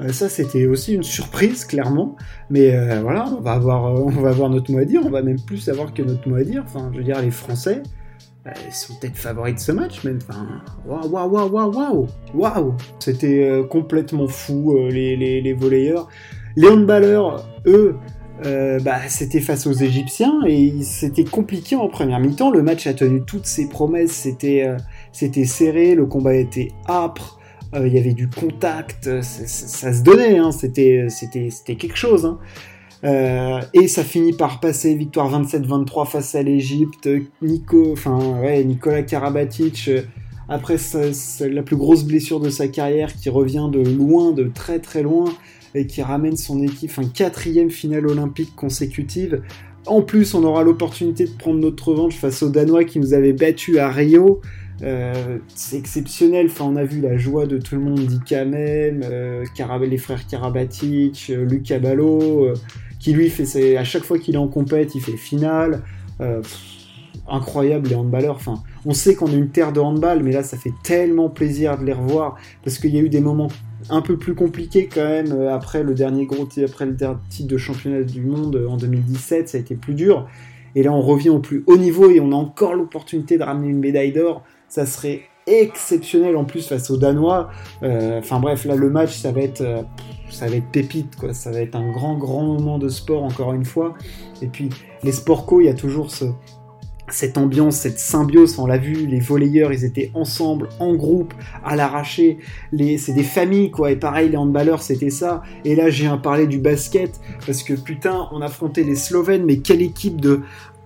Euh, 0.00 0.08
ça, 0.08 0.28
c'était 0.28 0.66
aussi 0.66 0.94
une 0.94 1.04
surprise, 1.04 1.64
clairement. 1.64 2.16
Mais 2.50 2.74
euh, 2.74 3.00
voilà, 3.00 3.26
on 3.38 3.40
va, 3.40 3.52
avoir, 3.52 3.84
on 3.94 4.10
va 4.10 4.30
avoir 4.30 4.50
notre 4.50 4.72
mot 4.72 4.78
à 4.78 4.84
dire. 4.84 5.02
On 5.04 5.10
va 5.10 5.22
même 5.22 5.40
plus 5.40 5.58
savoir 5.58 5.94
que 5.94 6.02
notre 6.02 6.28
mot 6.28 6.34
à 6.34 6.42
dire. 6.42 6.64
Enfin, 6.66 6.90
je 6.92 6.98
veux 6.98 7.04
dire, 7.04 7.20
les 7.22 7.30
Français, 7.30 7.82
ils 8.44 8.72
sont 8.72 8.94
peut-être 9.00 9.16
favoris 9.16 9.54
de 9.54 9.60
ce 9.60 9.70
match, 9.70 10.00
mais 10.02 10.14
enfin, 10.16 10.48
waouh, 10.84 11.08
waouh, 11.08 11.30
waouh, 11.30 11.72
waouh, 11.72 12.06
waouh, 12.34 12.74
C'était 12.98 13.62
complètement 13.70 14.26
fou, 14.26 14.76
les, 14.90 15.14
les, 15.16 15.40
les 15.40 15.52
volleyeurs. 15.52 16.08
Les 16.56 16.68
handballeurs, 16.68 17.46
eux, 17.66 17.94
bah, 18.42 18.98
c'était 19.06 19.40
face 19.40 19.68
aux 19.68 19.72
Égyptiens 19.72 20.40
et 20.44 20.82
c'était 20.82 21.22
compliqué 21.22 21.76
en 21.76 21.86
première 21.86 22.18
mi-temps. 22.18 22.50
Le 22.50 22.62
match 22.62 22.88
a 22.88 22.94
tenu 22.94 23.22
toutes 23.22 23.46
ses 23.46 23.68
promesses, 23.68 24.10
c'était 24.10 24.76
c'était 25.12 25.44
serré, 25.44 25.94
le 25.94 26.06
combat 26.06 26.34
était 26.34 26.72
âpre. 26.88 27.38
Euh, 27.74 27.86
il 27.86 27.94
y 27.94 27.98
avait 27.98 28.12
du 28.12 28.28
contact, 28.28 29.06
euh, 29.06 29.22
ça, 29.22 29.92
se 29.94 30.02
donnait, 30.02 30.36
hein, 30.38 30.52
c'était, 30.52 31.08
quelque 31.64 31.96
chose. 31.96 32.26
Hein. 32.26 32.38
Euh, 33.04 33.60
et 33.72 33.88
ça 33.88 34.04
finit 34.04 34.34
par 34.34 34.60
passer, 34.60 34.94
victoire 34.94 35.30
27-23 35.42 36.06
face 36.06 36.34
à 36.34 36.42
l'Egypte. 36.42 37.08
Nico, 37.40 37.92
enfin 37.92 38.42
Nicolas 38.64 39.02
Karabatic, 39.02 39.90
après 40.48 40.76
la 41.40 41.62
plus 41.62 41.76
grosse 41.76 42.04
blessure 42.04 42.40
de 42.40 42.50
sa 42.50 42.68
carrière, 42.68 43.14
qui 43.14 43.30
revient 43.30 43.68
de 43.72 43.80
loin, 43.80 44.32
de 44.32 44.50
très 44.54 44.78
très 44.78 45.02
loin, 45.02 45.32
et 45.74 45.86
qui 45.86 46.02
ramène 46.02 46.36
son 46.36 46.62
équipe, 46.62 46.92
un 46.98 47.08
quatrième 47.08 47.70
finale 47.70 48.06
olympique 48.06 48.54
consécutive. 48.54 49.42
En 49.86 50.02
plus, 50.02 50.34
on 50.34 50.44
aura 50.44 50.62
l'opportunité 50.62 51.24
de 51.24 51.32
prendre 51.32 51.58
notre 51.58 51.88
revanche 51.88 52.14
face 52.16 52.42
aux 52.42 52.50
Danois 52.50 52.84
qui 52.84 53.00
nous 53.00 53.14
avaient 53.14 53.32
battus 53.32 53.78
à 53.78 53.90
Rio. 53.90 54.40
Euh, 54.82 55.38
c'est 55.54 55.76
exceptionnel. 55.76 56.46
Enfin, 56.46 56.64
on 56.64 56.76
a 56.76 56.84
vu 56.84 57.00
la 57.00 57.16
joie 57.16 57.46
de 57.46 57.58
tout 57.58 57.76
le 57.76 57.80
monde, 57.80 58.00
dit 58.00 58.20
même, 58.30 59.02
euh, 59.04 59.44
les 59.80 59.98
frères 59.98 60.26
Karabatic, 60.26 61.28
euh, 61.30 61.44
Luc 61.44 61.62
Caballo, 61.64 62.46
euh, 62.46 62.54
qui 62.98 63.12
lui 63.12 63.30
fait 63.30 63.76
à 63.76 63.84
chaque 63.84 64.04
fois 64.04 64.18
qu'il 64.18 64.34
est 64.34 64.38
en 64.38 64.48
compète, 64.48 64.94
il 64.94 65.00
fait 65.00 65.16
finale. 65.16 65.82
incroyable 67.28 67.88
les 67.88 67.94
handballeurs. 67.94 68.36
Enfin, 68.36 68.62
on 68.84 68.92
sait 68.92 69.14
qu'on 69.14 69.28
est 69.28 69.36
une 69.36 69.48
terre 69.48 69.72
de 69.72 69.80
handball, 69.80 70.22
mais 70.22 70.32
là, 70.32 70.42
ça 70.42 70.56
fait 70.56 70.72
tellement 70.82 71.28
plaisir 71.30 71.78
de 71.78 71.84
les 71.84 71.92
revoir 71.92 72.36
parce 72.64 72.78
qu'il 72.78 72.94
y 72.94 72.98
a 72.98 73.00
eu 73.00 73.08
des 73.08 73.20
moments 73.20 73.48
un 73.90 74.02
peu 74.02 74.16
plus 74.16 74.34
compliqués 74.34 74.88
quand 74.92 75.04
même 75.04 75.32
après 75.48 75.82
le 75.82 75.94
dernier 75.94 76.26
gros 76.26 76.48
après 76.64 76.86
le 76.86 76.92
dernier 76.92 77.18
titre 77.30 77.48
de 77.48 77.56
championnat 77.56 78.02
du 78.02 78.22
monde 78.22 78.66
en 78.68 78.76
2017, 78.76 79.48
ça 79.48 79.58
a 79.58 79.60
été 79.60 79.76
plus 79.76 79.94
dur. 79.94 80.28
Et 80.74 80.82
là, 80.82 80.92
on 80.92 81.00
revient 81.00 81.30
au 81.30 81.38
plus 81.38 81.64
haut 81.66 81.76
niveau 81.76 82.10
et 82.10 82.20
on 82.20 82.32
a 82.32 82.36
encore 82.36 82.74
l'opportunité 82.74 83.38
de 83.38 83.42
ramener 83.42 83.68
une 83.68 83.78
médaille 83.78 84.12
d'or 84.12 84.42
ça 84.72 84.86
serait 84.86 85.20
exceptionnel 85.46 86.34
en 86.34 86.46
plus 86.46 86.66
face 86.66 86.90
aux 86.90 86.96
Danois. 86.96 87.50
Euh, 87.82 88.20
enfin 88.20 88.40
bref, 88.40 88.64
là 88.64 88.74
le 88.74 88.88
match 88.88 89.14
ça 89.14 89.30
va 89.30 89.42
être 89.42 89.60
euh, 89.60 89.82
ça 90.30 90.46
va 90.46 90.56
être 90.56 90.70
pépite 90.72 91.14
quoi. 91.16 91.34
Ça 91.34 91.50
va 91.50 91.60
être 91.60 91.76
un 91.76 91.92
grand 91.92 92.16
grand 92.16 92.42
moment 92.42 92.78
de 92.78 92.88
sport 92.88 93.22
encore 93.22 93.52
une 93.52 93.66
fois. 93.66 93.92
Et 94.40 94.46
puis 94.46 94.70
les 95.02 95.12
sports 95.12 95.44
co, 95.44 95.60
il 95.60 95.66
y 95.66 95.68
a 95.68 95.74
toujours 95.74 96.10
cette 97.10 97.36
ambiance, 97.36 97.76
cette 97.76 97.98
symbiose, 97.98 98.58
on 98.58 98.64
l'a 98.64 98.78
vu, 98.78 99.06
les 99.06 99.20
volleyeurs, 99.20 99.74
ils 99.74 99.84
étaient 99.84 100.10
ensemble, 100.14 100.70
en 100.78 100.94
groupe, 100.94 101.34
à 101.62 101.76
l'arraché, 101.76 102.38
c'est 102.72 103.12
des 103.12 103.22
familles, 103.22 103.70
quoi, 103.70 103.90
et 103.90 103.96
pareil, 103.96 104.30
les 104.30 104.36
handballeurs, 104.36 104.82
c'était 104.82 105.10
ça, 105.10 105.42
et 105.64 105.74
là, 105.74 105.90
j'ai 105.90 106.06
un 106.06 106.16
parlé 106.16 106.46
du 106.46 106.58
basket, 106.58 107.20
parce 107.44 107.62
que 107.62 107.74
putain, 107.74 108.28
on 108.32 108.40
affrontait 108.40 108.84
les 108.84 108.94
Slovènes, 108.94 109.44
mais 109.44 109.58
quelle 109.58 109.82
équipe 109.82 110.20
de 110.20 110.40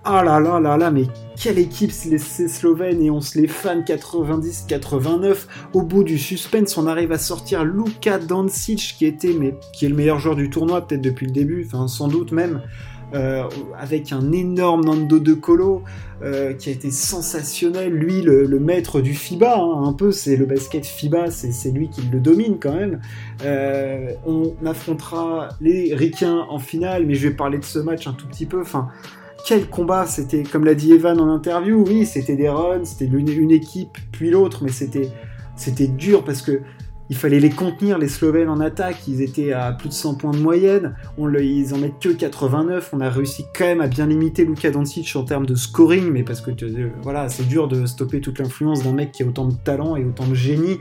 ah 0.09 0.23
là 0.23 0.39
là 0.39 0.57
là 0.61 0.77
là, 0.77 0.89
mais 0.89 1.03
quelle 1.35 1.59
équipe 1.59 1.91
ces 1.91 2.17
Slovènes 2.17 3.01
et 3.01 3.11
on 3.11 3.19
se 3.19 3.37
les 3.37 3.47
fan 3.47 3.81
90-89. 3.81 5.47
Au 5.73 5.81
bout 5.81 6.05
du 6.05 6.17
suspense, 6.17 6.77
on 6.77 6.87
arrive 6.87 7.11
à 7.11 7.17
sortir 7.17 7.65
Luka 7.65 8.17
Doncic 8.17 8.95
qui 8.97 9.05
était, 9.05 9.33
mais 9.33 9.55
qui 9.73 9.85
est 9.85 9.89
le 9.89 9.95
meilleur 9.95 10.19
joueur 10.19 10.37
du 10.37 10.49
tournoi 10.49 10.87
peut-être 10.87 11.01
depuis 11.01 11.25
le 11.25 11.33
début, 11.33 11.67
sans 11.87 12.07
doute 12.07 12.31
même. 12.31 12.61
Euh, 13.13 13.43
avec 13.79 14.11
un 14.11 14.33
énorme 14.33 14.83
Nando 14.83 15.19
De 15.19 15.33
Colo 15.33 15.83
euh, 16.21 16.53
qui 16.53 16.67
a 16.67 16.71
été 16.73 16.91
sensationnel. 16.91 17.93
Lui, 17.93 18.21
le, 18.21 18.47
maître 18.59 18.99
du 18.99 19.13
FIBA, 19.13 19.57
hein, 19.57 19.83
un 19.85 19.93
peu, 19.93 20.11
c'est 20.11 20.35
le 20.35 20.45
basket 20.45 20.85
FIBA, 20.85 21.31
c'est 21.31 21.71
lui 21.71 21.89
qui 21.89 22.01
le 22.01 22.19
domine 22.19 22.57
quand 22.59 22.73
même. 22.73 22.99
Euh, 23.43 24.11
on 24.25 24.53
affrontera 24.65 25.49
les 25.61 25.93
Ricains 25.93 26.45
en 26.49 26.59
finale, 26.59 27.05
mais 27.05 27.15
je 27.15 27.29
vais 27.29 27.33
parler 27.33 27.59
de 27.59 27.65
ce 27.65 27.79
match 27.79 28.07
un 28.07 28.13
tout 28.13 28.27
petit 28.27 28.45
peu. 28.45 28.61
Enfin, 28.61 28.89
quel 29.47 29.69
combat. 29.69 30.05
C'était, 30.05 30.43
comme 30.43 30.65
l'a 30.65 30.75
dit 30.75 30.91
Evan 30.91 31.19
en 31.19 31.29
interview, 31.29 31.83
oui, 31.87 32.05
c'était 32.05 32.35
des 32.35 32.49
runs, 32.49 32.83
c'était 32.83 33.05
une, 33.05 33.51
équipe 33.51 33.97
puis 34.11 34.29
l'autre, 34.29 34.63
mais 34.63 34.71
c'était 34.71 35.09
c'était 35.55 35.87
dur 35.87 36.23
parce 36.23 36.41
que 36.43 36.61
il 37.09 37.15
fallait 37.15 37.39
les 37.39 37.49
contenir, 37.49 37.97
les 37.97 38.09
Slovènes 38.09 38.49
en 38.49 38.59
attaque. 38.59 39.07
Ils 39.07 39.21
étaient 39.21 39.53
à 39.53 39.71
plus 39.71 39.89
de 39.89 39.93
100 39.93 40.15
points 40.15 40.31
de 40.31 40.39
moyenne. 40.39 40.95
On 41.17 41.31
ils 41.33 41.73
en 41.73 41.77
mettent 41.77 41.99
que 41.99 42.09
89. 42.09 42.89
On 42.93 42.99
a 42.99 43.09
réussi 43.09 43.45
quand 43.55 43.65
même 43.65 43.81
à 43.81 43.87
bien 43.87 44.07
limiter 44.07 44.43
Luka 44.43 44.71
Doncic 44.71 45.15
en 45.15 45.23
termes 45.23 45.45
de 45.45 45.55
scoring, 45.55 46.09
mais 46.11 46.23
parce 46.23 46.41
que 46.41 46.51
euh, 46.51 46.89
voilà, 47.01 47.29
c'est 47.29 47.47
dur 47.47 47.67
de 47.67 47.85
stopper 47.85 48.19
toute 48.19 48.39
l'influence 48.39 48.83
d'un 48.83 48.93
mec 48.93 49.11
qui 49.11 49.23
a 49.23 49.25
autant 49.25 49.45
de 49.45 49.53
talent 49.53 49.95
et 49.95 50.03
autant 50.03 50.27
de 50.27 50.33
génie. 50.33 50.79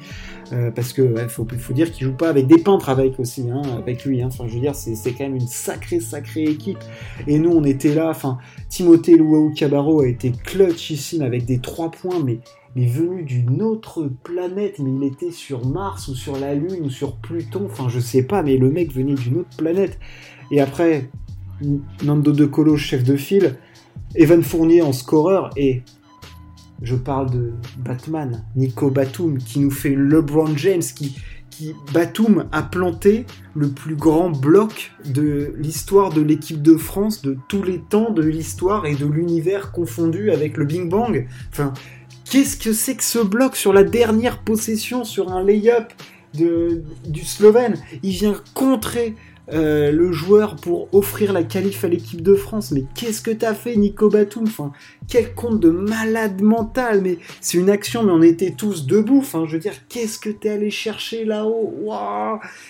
Euh, 0.53 0.71
parce 0.71 0.93
que 0.93 1.15
faut, 1.29 1.45
dire 1.73 1.91
qu'il 1.91 2.07
joue 2.07 2.13
pas 2.13 2.29
avec 2.29 2.47
des 2.47 2.59
peintres 2.59 2.89
avec 2.89 3.19
aussi, 3.19 3.51
hein, 3.51 3.63
avec 3.77 4.05
lui. 4.05 4.23
Hein. 4.23 4.29
Enfin, 4.29 4.45
je 4.49 4.55
veux 4.55 4.61
dire, 4.61 4.75
c'est 4.75 5.13
quand 5.13 5.25
même 5.25 5.37
une 5.37 5.47
sacrée, 5.47 6.01
sacrée 6.01 6.45
équipe. 6.45 6.79
Et 7.27 7.39
nous, 7.39 7.51
on 7.51 7.65
était 7.65 7.95
là. 7.95 8.11
Enfin, 8.11 8.39
Timothée 8.69 9.17
Luau 9.17 9.51
Cabarro 9.51 10.01
a 10.01 10.09
été 10.09 10.33
clutchissime 10.33 11.23
avec 11.23 11.45
des 11.45 11.59
trois 11.59 11.91
points, 11.91 12.21
mais 12.25 12.39
mais 12.77 12.87
venu 12.87 13.25
d'une 13.25 13.63
autre 13.63 14.11
planète, 14.23 14.79
mais 14.79 14.91
il 14.95 15.03
était 15.05 15.33
sur 15.33 15.67
Mars 15.67 16.09
ou 16.09 16.15
sur 16.15 16.39
la 16.39 16.55
Lune 16.55 16.83
ou 16.85 16.91
sur 16.91 17.17
Pluton, 17.17 17.65
enfin 17.65 17.89
je 17.89 17.99
sais 17.99 18.23
pas, 18.23 18.43
mais 18.43 18.59
le 18.59 18.71
mec 18.71 18.93
venait 18.93 19.15
d'une 19.15 19.39
autre 19.39 19.57
planète. 19.57 19.99
Et 20.51 20.61
après, 20.61 21.11
Nando 22.05 22.33
De 22.33 22.45
Colo, 22.45 22.77
chef 22.77 23.03
de 23.03 23.17
file, 23.17 23.57
Evan 24.15 24.43
Fournier 24.43 24.83
en 24.83 24.93
scoreur, 24.93 25.51
et 25.57 25.83
je 26.83 26.97
parle 26.97 27.31
de 27.31 27.55
Batman, 27.79 28.45
Nico 28.57 28.91
Batum, 28.91 29.39
qui 29.39 29.61
nous 29.61 29.71
fait 29.71 29.95
LeBron 29.97 30.55
James, 30.57 30.83
qui, 30.83 31.17
Batum 31.95 32.51
a 32.53 32.63
planté 32.63 33.25
le 33.55 33.71
plus 33.71 33.97
grand 33.97 34.29
bloc 34.29 34.93
de 35.07 35.55
l'histoire 35.57 36.13
de 36.13 36.21
l'équipe 36.21 36.61
de 36.61 36.77
France, 36.77 37.23
de 37.23 37.39
tous 37.49 37.63
les 37.63 37.79
temps 37.79 38.11
de 38.11 38.23
l'histoire 38.23 38.85
et 38.85 38.95
de 38.95 39.07
l'univers 39.07 39.73
confondu 39.73 40.31
avec 40.31 40.59
le 40.59 40.67
Bing 40.67 40.91
Bang. 40.91 41.27
Enfin, 41.51 41.73
Qu'est-ce 42.29 42.57
que 42.57 42.73
c'est 42.73 42.97
que 42.97 43.05
ce 43.05 43.21
bloc 43.21 43.57
sur 43.57 43.73
la 43.73 43.85
dernière 43.85 44.39
possession 44.39 45.05
sur 45.05 45.33
un 45.33 45.45
lay-up 45.45 45.93
du 46.35 47.25
Slovène 47.25 47.77
Il 48.03 48.11
vient 48.11 48.35
contrer 48.53 49.15
euh, 49.53 49.93
le 49.93 50.11
joueur 50.11 50.57
pour 50.57 50.93
offrir 50.93 51.33
la 51.33 51.45
qualif 51.45 51.85
à 51.85 51.89
l'équipe 51.89 52.21
de 52.21 52.35
France. 52.35 52.73
Mais 52.73 52.85
qu'est-ce 52.97 53.23
que 53.23 53.31
t'as 53.31 53.55
fait, 53.55 53.77
Nico 53.77 54.09
Batum? 54.09 54.47
Quel 55.09 55.35
compte 55.35 55.61
de 55.61 55.71
malade 55.71 56.43
mental 56.43 57.01
Mais 57.03 57.19
c'est 57.41 57.59
une 57.59 57.71
action, 57.71 58.03
mais 58.03 58.13
on 58.13 58.23
était 58.23 58.51
tous 58.51 58.87
debout. 58.87 59.19
Enfin, 59.19 59.45
je 59.47 59.53
veux 59.53 59.61
dire, 59.61 59.75
qu'est-ce 59.89 60.19
que 60.19 60.31
t'es 60.31 60.51
allé 60.51 60.71
chercher 60.71 61.25
là-haut? 61.25 61.75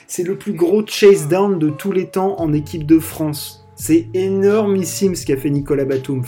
C'est 0.06 0.22
le 0.24 0.36
plus 0.36 0.52
gros 0.52 0.86
chase 0.86 1.28
down 1.28 1.58
de 1.58 1.70
tous 1.70 1.92
les 1.92 2.08
temps 2.08 2.38
en 2.38 2.52
équipe 2.52 2.84
de 2.84 2.98
France. 2.98 3.66
C'est 3.74 4.08
énormissime 4.14 5.14
ce 5.14 5.24
qu'a 5.24 5.36
fait 5.36 5.50
Nicolas 5.50 5.84
Batum. 5.84 6.22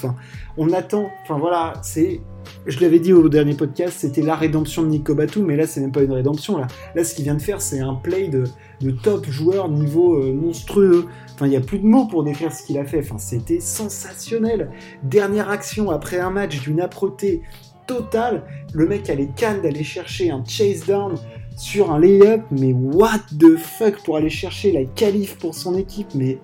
On 0.57 0.73
attend. 0.73 1.11
Enfin 1.25 1.39
voilà, 1.39 1.75
c'est 1.83 2.21
je 2.69 2.81
l'avais 2.81 2.99
dit 2.99 3.15
au 3.15 3.29
dernier 3.31 3.55
podcast, 3.55 3.97
c'était 3.99 4.21
la 4.21 4.37
rédemption 4.37 4.83
de 4.83 4.89
Nico 4.89 5.15
Batum, 5.15 5.47
mais 5.47 5.57
là, 5.57 5.67
c'est 5.67 5.81
même 5.81 5.91
pas 5.91 6.03
une 6.03 6.13
rédemption. 6.13 6.59
Là, 6.59 6.67
là 6.95 7.03
ce 7.03 7.15
qu'il 7.15 7.25
vient 7.25 7.35
de 7.35 7.41
faire, 7.41 7.63
c'est 7.63 7.81
un 7.81 7.95
play 7.95 8.29
de, 8.29 8.45
top 8.91 9.27
joueur 9.27 9.71
niveau 9.71 10.17
euh, 10.17 10.35
monstrueux. 10.35 11.07
Enfin, 11.35 11.47
il 11.47 11.51
n'y 11.51 11.57
a 11.57 11.63
plus 11.63 11.79
de 11.79 11.87
mots 11.87 12.07
pour 12.07 12.25
décrire 12.25 12.53
ce 12.53 12.63
qu'il 12.63 12.79
a 12.79 12.85
fait. 12.85 12.99
Enfin, 12.99 13.17
c'était 13.17 13.61
sensationnel. 13.61 14.71
Dernière 15.03 15.49
action 15.49 15.91
après 15.91 16.21
un 16.21 16.31
match 16.31 16.61
d'une 16.61 16.81
âpreté 16.81 17.41
totale. 17.87 18.45
Le 18.75 18.87
mec 18.87 19.09
a 19.09 19.15
les 19.15 19.29
cannes 19.29 19.63
d'aller 19.63 19.85
chercher 19.85 20.31
un 20.31 20.45
chase 20.45 20.85
down 20.85 21.15
sur 21.57 21.91
un 21.91 21.99
layup, 21.99 22.43
mais 22.51 22.73
what 22.73 23.21
the 23.39 23.57
fuck 23.57 24.03
pour 24.05 24.19
aller 24.19 24.31
chercher 24.31 24.73
la 24.73 24.85
qualif 24.85 25.39
pour 25.39 25.55
son 25.55 25.75
équipe, 25.75 26.09
mais 26.15 26.39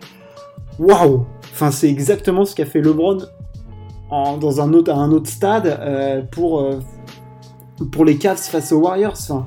waouh 0.79 1.27
Enfin, 1.53 1.71
c'est 1.71 1.89
exactement 1.89 2.47
ce 2.47 2.55
qu'a 2.55 2.67
fait 2.67 2.81
LeBron 2.81 3.19
dans 4.41 4.61
un 4.61 4.73
autre, 4.73 5.29
stade 5.29 5.67
euh, 5.67 6.23
pour, 6.23 6.61
euh, 6.61 6.79
pour 7.93 8.05
les 8.05 8.17
Cavs 8.17 8.39
face 8.39 8.73
aux 8.73 8.79
Warriors. 8.79 9.47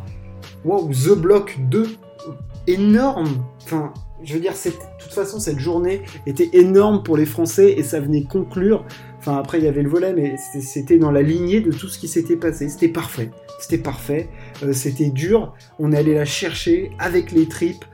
Wow, 0.66 0.90
The 0.90 1.18
Block 1.18 1.58
2, 1.70 1.88
énorme. 2.68 3.44
Enfin, 3.64 3.94
je 4.24 4.34
veux 4.34 4.40
dire, 4.40 4.54
de 4.54 4.72
toute 5.00 5.14
façon, 5.14 5.40
cette 5.40 5.60
journée 5.60 6.02
était 6.26 6.50
énorme 6.54 7.04
pour 7.04 7.18
les 7.18 7.26
Français 7.26 7.74
et 7.78 7.84
ça 7.84 8.00
venait 8.00 8.24
conclure. 8.24 8.86
Enfin, 9.20 9.38
après, 9.38 9.60
il 9.60 9.64
y 9.64 9.68
avait 9.68 9.84
le 9.84 9.90
volet, 9.90 10.14
mais 10.14 10.36
c'était 10.38 10.98
dans 10.98 11.12
la 11.12 11.22
lignée 11.22 11.62
de 11.62 11.72
tout 11.72 11.88
ce 11.88 12.00
qui 12.00 12.08
s'était 12.08 12.36
passé. 12.36 12.70
C'était 12.70 12.88
parfait. 12.88 13.32
C'était 13.60 13.78
parfait. 13.78 14.30
Euh, 14.64 14.74
c'était 14.74 15.10
dur. 15.10 15.54
On 15.80 15.92
allait 15.94 16.14
la 16.14 16.26
chercher 16.26 16.92
avec 17.00 17.32
les 17.32 17.48
tripes. 17.48 17.86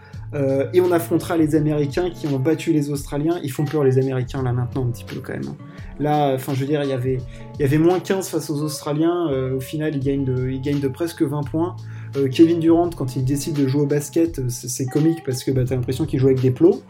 Et 0.74 0.82
on 0.82 0.92
affrontera 0.92 1.38
les 1.38 1.56
Américains 1.56 2.10
qui 2.10 2.28
ont 2.28 2.40
battu 2.40 2.74
les 2.74 2.90
Australiens. 2.90 3.40
Ils 3.44 3.52
font 3.52 3.66
peur 3.66 3.84
les 3.84 4.00
Américains 4.00 4.42
là 4.42 4.52
maintenant 4.52 4.86
un 4.86 4.92
petit 4.92 5.04
peu 5.04 5.20
quand 5.20 5.34
même. 5.34 5.48
Hein. 5.48 5.56
Là, 6.00 6.34
enfin, 6.34 6.54
je 6.54 6.60
veux 6.60 6.66
dire, 6.66 6.84
il 6.84 6.90
y 6.90 6.94
avait, 6.94 7.20
y 7.60 7.64
avait 7.64 7.78
moins 7.78 8.00
15 8.00 8.30
face 8.30 8.50
aux 8.50 8.62
Australiens. 8.62 9.28
Euh, 9.30 9.58
au 9.58 9.60
final, 9.60 9.96
il 9.96 10.02
gagne 10.02 10.26
de, 10.26 10.80
de 10.80 10.88
presque 10.88 11.22
20 11.22 11.44
points. 11.44 11.76
Euh, 12.18 12.28
Kevin 12.30 12.60
Durant, 12.60 12.90
quand 12.90 13.16
il 13.16 13.26
décide 13.26 13.56
de 13.56 13.68
jouer 13.68 13.84
au 13.84 13.86
basket, 13.86 14.40
euh, 14.40 14.50
c'est 14.50 14.86
comique 14.86 15.24
parce 15.26 15.44
que 15.44 15.52
bah, 15.52 15.64
t'as 15.68 15.76
l'impression 15.76 16.06
qu'il 16.06 16.20
joue 16.20 16.28
avec 16.28 16.42
des 16.42 16.52
plots. 16.52 16.82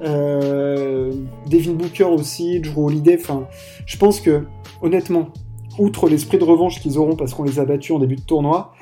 Devin 0.00 1.72
Booker 1.72 2.04
aussi, 2.04 2.60
Drew 2.60 2.86
Holiday. 2.86 3.18
Enfin, 3.20 3.46
je 3.86 3.96
pense 3.96 4.20
que, 4.20 4.44
honnêtement, 4.82 5.28
outre 5.78 6.08
l'esprit 6.08 6.38
de 6.38 6.44
revanche 6.44 6.80
qu'ils 6.80 6.98
auront 6.98 7.16
parce 7.16 7.34
qu'on 7.34 7.44
les 7.44 7.58
a 7.60 7.64
battus 7.64 7.92
en 7.92 7.98
début 7.98 8.16
de 8.16 8.22
tournoi, 8.22 8.72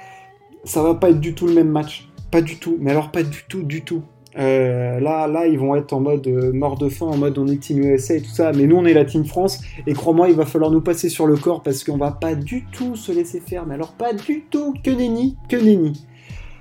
ça 0.64 0.82
va 0.82 0.94
pas 0.94 1.10
être 1.10 1.20
du 1.20 1.34
tout 1.34 1.46
le 1.46 1.54
même 1.54 1.68
match. 1.68 2.08
Pas 2.34 2.42
du 2.42 2.56
tout. 2.56 2.76
Mais 2.80 2.90
alors, 2.90 3.12
pas 3.12 3.22
du 3.22 3.44
tout, 3.48 3.62
du 3.62 3.82
tout. 3.82 4.02
Euh, 4.36 4.98
là, 4.98 5.28
là, 5.28 5.46
ils 5.46 5.56
vont 5.56 5.76
être 5.76 5.92
en 5.92 6.00
mode 6.00 6.26
euh, 6.26 6.52
mort 6.52 6.76
de 6.76 6.88
faim, 6.88 7.06
en 7.06 7.16
mode 7.16 7.38
on 7.38 7.46
est 7.46 7.58
Team 7.58 7.78
USA 7.78 8.16
et 8.16 8.22
tout 8.22 8.34
ça. 8.34 8.50
Mais 8.50 8.66
nous, 8.66 8.74
on 8.74 8.84
est 8.84 8.92
la 8.92 9.04
Team 9.04 9.24
France. 9.24 9.60
Et 9.86 9.92
crois-moi, 9.92 10.30
il 10.30 10.34
va 10.34 10.44
falloir 10.44 10.72
nous 10.72 10.80
passer 10.80 11.08
sur 11.08 11.28
le 11.28 11.36
corps 11.36 11.62
parce 11.62 11.84
qu'on 11.84 11.96
va 11.96 12.10
pas 12.10 12.34
du 12.34 12.64
tout 12.72 12.96
se 12.96 13.12
laisser 13.12 13.38
faire. 13.38 13.66
Mais 13.66 13.74
alors, 13.74 13.92
pas 13.92 14.14
du 14.14 14.46
tout. 14.50 14.74
Que 14.82 14.90
nenni, 14.90 15.36
que 15.48 15.54
nenni. 15.54 15.92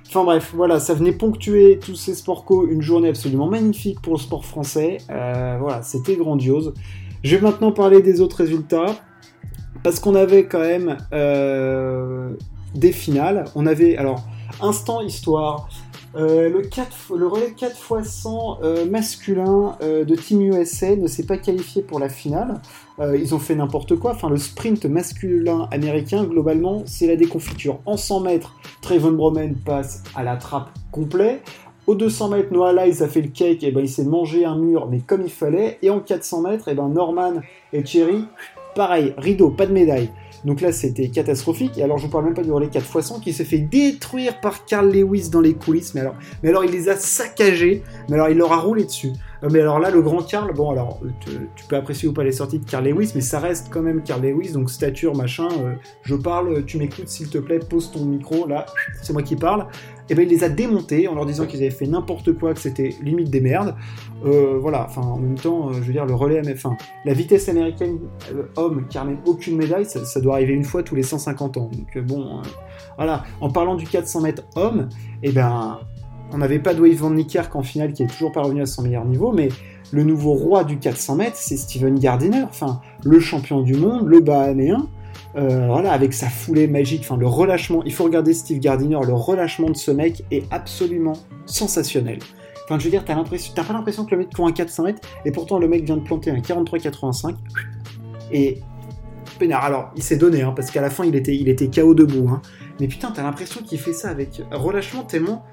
Enfin 0.06 0.22
bref, 0.22 0.52
voilà, 0.54 0.78
ça 0.78 0.94
venait 0.94 1.10
ponctuer 1.10 1.80
tous 1.84 1.96
ces 1.96 2.14
sports 2.14 2.44
co, 2.44 2.68
une 2.68 2.80
journée 2.80 3.08
absolument 3.08 3.48
magnifique 3.48 4.00
pour 4.00 4.12
le 4.12 4.20
sport 4.20 4.44
français. 4.44 4.98
Euh, 5.10 5.56
voilà, 5.60 5.82
c'était 5.82 6.14
grandiose. 6.14 6.72
Je 7.24 7.34
vais 7.34 7.42
maintenant 7.42 7.72
parler 7.72 8.00
des 8.00 8.20
autres 8.20 8.36
résultats. 8.36 8.94
Parce 9.82 9.98
qu'on 9.98 10.14
avait 10.14 10.44
quand 10.44 10.60
même 10.60 10.98
des 12.76 12.92
finales. 12.92 13.46
On 13.56 13.66
avait, 13.66 13.96
alors, 13.96 14.24
instant 14.60 15.00
histoire. 15.00 15.68
Euh, 16.16 16.48
le, 16.48 16.62
4, 16.62 17.16
le, 17.16 17.26
relais 17.26 17.52
4 17.56 17.76
x 18.00 18.08
100 18.08 18.58
masculin 18.88 19.76
euh, 19.82 20.04
de 20.04 20.14
Team 20.14 20.42
USA 20.42 20.94
ne 20.94 21.08
s'est 21.08 21.26
pas 21.26 21.38
qualifié 21.38 21.82
pour 21.82 21.98
la 21.98 22.08
finale. 22.08 22.60
Euh, 23.00 23.16
ils 23.16 23.34
ont 23.34 23.40
fait 23.40 23.56
n'importe 23.56 23.96
quoi. 23.96 24.12
Enfin, 24.12 24.30
le 24.30 24.36
sprint 24.36 24.84
masculin 24.84 25.68
américain, 25.72 26.24
globalement, 26.24 26.82
c'est 26.86 27.06
la 27.06 27.16
déconfiture. 27.16 27.80
En 27.86 27.96
100 27.96 28.20
mètres, 28.20 28.54
Trayvon 28.80 29.12
Bromen 29.12 29.56
passe 29.56 30.04
à 30.14 30.22
la 30.22 30.36
trappe 30.36 30.70
complet. 30.92 31.42
Au 31.86 31.94
200 31.94 32.28
mètres, 32.28 32.52
Noah 32.52 32.72
Lyles 32.72 33.02
a 33.02 33.08
fait 33.08 33.20
le 33.20 33.28
cake, 33.28 33.62
et 33.62 33.70
ben 33.70 33.80
il 33.80 33.88
s'est 33.88 34.04
mangé 34.04 34.44
un 34.44 34.56
mur, 34.56 34.88
mais 34.90 35.00
comme 35.00 35.22
il 35.22 35.30
fallait. 35.30 35.78
Et 35.82 35.90
en 35.90 36.00
400 36.00 36.42
mètres, 36.42 36.68
et 36.68 36.74
ben 36.74 36.88
Norman 36.88 37.34
et 37.72 37.82
Thierry, 37.82 38.24
pareil, 38.74 39.12
rideau, 39.18 39.50
pas 39.50 39.66
de 39.66 39.72
médaille. 39.72 40.10
Donc 40.44 40.60
là, 40.60 40.72
c'était 40.72 41.08
catastrophique. 41.08 41.78
Et 41.78 41.82
alors, 41.82 41.98
je 41.98 42.06
vous 42.06 42.12
parle 42.12 42.24
même 42.24 42.34
pas 42.34 42.42
du 42.42 42.52
relais 42.52 42.68
4 42.68 42.84
x 42.84 43.06
100 43.06 43.20
qui 43.20 43.32
s'est 43.32 43.44
fait 43.44 43.58
détruire 43.58 44.40
par 44.40 44.64
Carl 44.64 44.90
Lewis 44.90 45.30
dans 45.30 45.40
les 45.40 45.54
coulisses. 45.54 45.94
Mais 45.94 46.00
alors, 46.00 46.14
mais 46.42 46.50
alors, 46.50 46.64
il 46.64 46.70
les 46.70 46.88
a 46.88 46.96
saccagés. 46.96 47.82
Mais 48.08 48.14
alors, 48.14 48.28
il 48.28 48.36
leur 48.36 48.52
a 48.52 48.58
roulé 48.58 48.84
dessus. 48.84 49.12
Euh, 49.44 49.48
mais 49.50 49.60
alors 49.60 49.78
là, 49.78 49.90
le 49.90 50.00
grand 50.02 50.22
Carl, 50.22 50.52
bon, 50.54 50.70
alors, 50.70 51.00
tu 51.20 51.64
peux 51.68 51.76
apprécier 51.76 52.08
ou 52.08 52.12
pas 52.12 52.24
les 52.24 52.32
sorties 52.32 52.58
de 52.58 52.68
Carl 52.68 52.84
Lewis, 52.84 53.12
mais 53.14 53.20
ça 53.20 53.38
reste 53.38 53.68
quand 53.70 53.82
même 53.82 54.02
Carl 54.02 54.22
Lewis, 54.22 54.52
donc 54.52 54.70
stature, 54.70 55.14
machin. 55.14 55.48
Euh, 55.60 55.74
je 56.02 56.14
parle, 56.14 56.64
tu 56.64 56.78
m'écoutes, 56.78 57.08
s'il 57.08 57.28
te 57.28 57.38
plaît, 57.38 57.58
pose 57.58 57.90
ton 57.90 58.04
micro. 58.04 58.46
Là, 58.46 58.66
c'est 59.02 59.12
moi 59.12 59.22
qui 59.22 59.36
parle 59.36 59.66
et 60.04 60.12
eh 60.12 60.14
ben 60.16 60.28
il 60.28 60.28
les 60.28 60.44
a 60.44 60.50
démontés 60.50 61.08
en 61.08 61.14
leur 61.14 61.24
disant 61.24 61.46
qu'ils 61.46 61.60
avaient 61.60 61.70
fait 61.70 61.86
n'importe 61.86 62.34
quoi, 62.34 62.52
que 62.52 62.60
c'était 62.60 62.94
limite 63.00 63.30
des 63.30 63.40
merdes. 63.40 63.74
Euh, 64.26 64.58
voilà, 64.60 64.84
enfin 64.84 65.00
en 65.00 65.16
même 65.16 65.36
temps, 65.38 65.70
euh, 65.70 65.72
je 65.72 65.80
veux 65.80 65.94
dire, 65.94 66.04
le 66.04 66.14
relais 66.14 66.42
MF1, 66.42 66.76
la 67.06 67.14
vitesse 67.14 67.48
américaine 67.48 67.98
euh, 68.30 68.42
homme 68.56 68.86
qui 68.86 68.98
ramène 68.98 69.16
aucune 69.24 69.56
médaille, 69.56 69.86
ça, 69.86 70.20
doit 70.20 70.34
arriver 70.34 70.52
une 70.52 70.64
fois 70.64 70.82
tous 70.82 70.94
les 70.94 71.02
150 71.02 71.56
ans. 71.56 71.70
Donc 71.72 72.04
bon, 72.04 72.42
voilà, 72.98 73.24
en 73.40 73.48
parlant 73.48 73.76
du 73.76 73.86
400 73.86 74.20
mètres 74.20 74.42
homme, 74.56 74.90
et 75.22 75.30
eh 75.30 75.32
ben 75.32 75.80
on 76.34 76.38
n'avait 76.38 76.58
pas 76.58 76.74
Dwayne 76.74 76.96
Van 76.96 77.10
Niekerk 77.10 77.54
en 77.54 77.62
finale 77.62 77.92
qui 77.92 78.02
est 78.02 78.08
toujours 78.08 78.32
pas 78.32 78.42
revenu 78.42 78.60
à 78.60 78.66
son 78.66 78.82
meilleur 78.82 79.04
niveau, 79.04 79.30
mais 79.30 79.48
le 79.92 80.02
nouveau 80.02 80.32
roi 80.32 80.64
du 80.64 80.78
400 80.78 81.14
mètres, 81.14 81.36
c'est 81.36 81.56
Steven 81.56 81.96
Gardiner, 81.96 82.46
le 83.04 83.20
champion 83.20 83.62
du 83.62 83.74
monde, 83.74 84.08
le 84.08 84.18
Bahaméen. 84.20 84.88
Euh, 85.36 85.66
voilà, 85.68 85.92
avec 85.92 86.12
sa 86.12 86.28
foulée 86.28 86.66
magique, 86.66 87.02
enfin 87.02 87.16
le 87.16 87.26
relâchement, 87.26 87.82
il 87.84 87.92
faut 87.92 88.04
regarder 88.04 88.34
Steve 88.34 88.58
Gardiner, 88.58 88.98
le 89.04 89.14
relâchement 89.14 89.68
de 89.68 89.76
ce 89.76 89.90
mec 89.90 90.24
est 90.30 90.44
absolument 90.52 91.14
sensationnel. 91.46 92.18
Enfin, 92.64 92.78
je 92.78 92.84
veux 92.84 92.90
dire, 92.90 93.04
t'as 93.04 93.14
l'impression, 93.14 93.52
pas 93.54 93.72
l'impression 93.72 94.04
que 94.04 94.12
le 94.12 94.18
mec 94.18 94.34
court 94.34 94.46
un 94.46 94.52
400 94.52 94.84
mètres, 94.84 95.08
et 95.24 95.30
pourtant 95.30 95.58
le 95.58 95.68
mec 95.68 95.84
vient 95.84 95.96
de 95.96 96.02
planter 96.02 96.30
un 96.30 96.38
43,85. 96.38 97.34
Et 98.32 98.60
alors 99.52 99.90
il 99.96 100.02
s'est 100.02 100.16
donné, 100.16 100.42
hein, 100.42 100.52
parce 100.54 100.70
qu'à 100.70 100.80
la 100.80 100.90
fin 100.90 101.04
il 101.04 101.14
était, 101.14 101.36
il 101.36 101.48
était 101.48 101.68
KO 101.68 101.94
debout. 101.94 102.28
Hein. 102.28 102.42
Mais 102.80 102.88
putain, 102.88 103.10
t'as 103.12 103.22
l'impression 103.22 103.60
qu'il 103.62 103.78
fait 103.78 103.92
ça 103.92 104.08
avec 104.08 104.42
relâchement 104.50 105.02
tellement 105.02 105.44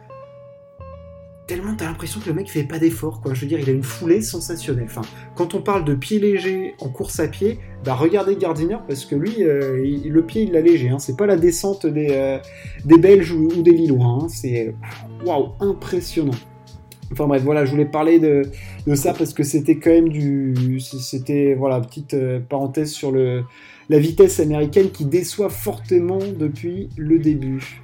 tellement 1.61 1.75
t'as 1.75 1.85
l'impression 1.85 2.19
que 2.19 2.27
le 2.27 2.33
mec 2.33 2.49
fait 2.49 2.63
pas 2.63 2.79
d'effort, 2.79 3.21
quoi. 3.21 3.33
Je 3.33 3.41
veux 3.41 3.47
dire, 3.47 3.59
il 3.59 3.69
a 3.69 3.71
une 3.71 3.83
foulée 3.83 4.21
sensationnelle. 4.21 4.85
Enfin, 4.85 5.01
quand 5.35 5.53
on 5.53 5.61
parle 5.61 5.85
de 5.85 5.93
pied 5.93 6.19
léger 6.19 6.75
en 6.79 6.89
course 6.89 7.19
à 7.19 7.27
pied, 7.27 7.59
bah 7.85 7.93
regardez 7.93 8.35
Gardiner 8.35 8.77
parce 8.87 9.05
que 9.05 9.15
lui, 9.15 9.43
euh, 9.43 9.83
le 10.03 10.25
pied 10.25 10.43
il 10.43 10.53
l'a 10.53 10.61
léger. 10.61 10.89
Hein. 10.89 10.99
C'est 10.99 11.15
pas 11.15 11.27
la 11.27 11.37
descente 11.37 11.85
des, 11.85 12.07
euh, 12.11 12.39
des 12.85 12.97
Belges 12.97 13.31
ou, 13.31 13.61
des 13.61 13.71
Lillois. 13.71 14.05
Hein. 14.05 14.27
C'est 14.29 14.73
waouh, 15.23 15.51
impressionnant. 15.59 16.33
Enfin 17.11 17.27
bref, 17.27 17.43
voilà, 17.43 17.65
je 17.65 17.71
voulais 17.71 17.85
parler 17.85 18.19
de, 18.19 18.43
de 18.87 18.95
ça 18.95 19.13
parce 19.13 19.33
que 19.33 19.43
c'était 19.43 19.77
quand 19.77 19.91
même 19.91 20.09
du, 20.09 20.79
c'était 20.79 21.53
voilà 21.53 21.79
petite 21.81 22.13
euh, 22.13 22.39
parenthèse 22.39 22.91
sur 22.91 23.11
le 23.11 23.43
la 23.89 23.99
vitesse 23.99 24.39
américaine 24.39 24.89
qui 24.89 25.03
déçoit 25.03 25.49
fortement 25.49 26.19
depuis 26.39 26.89
le 26.95 27.19
début. 27.19 27.80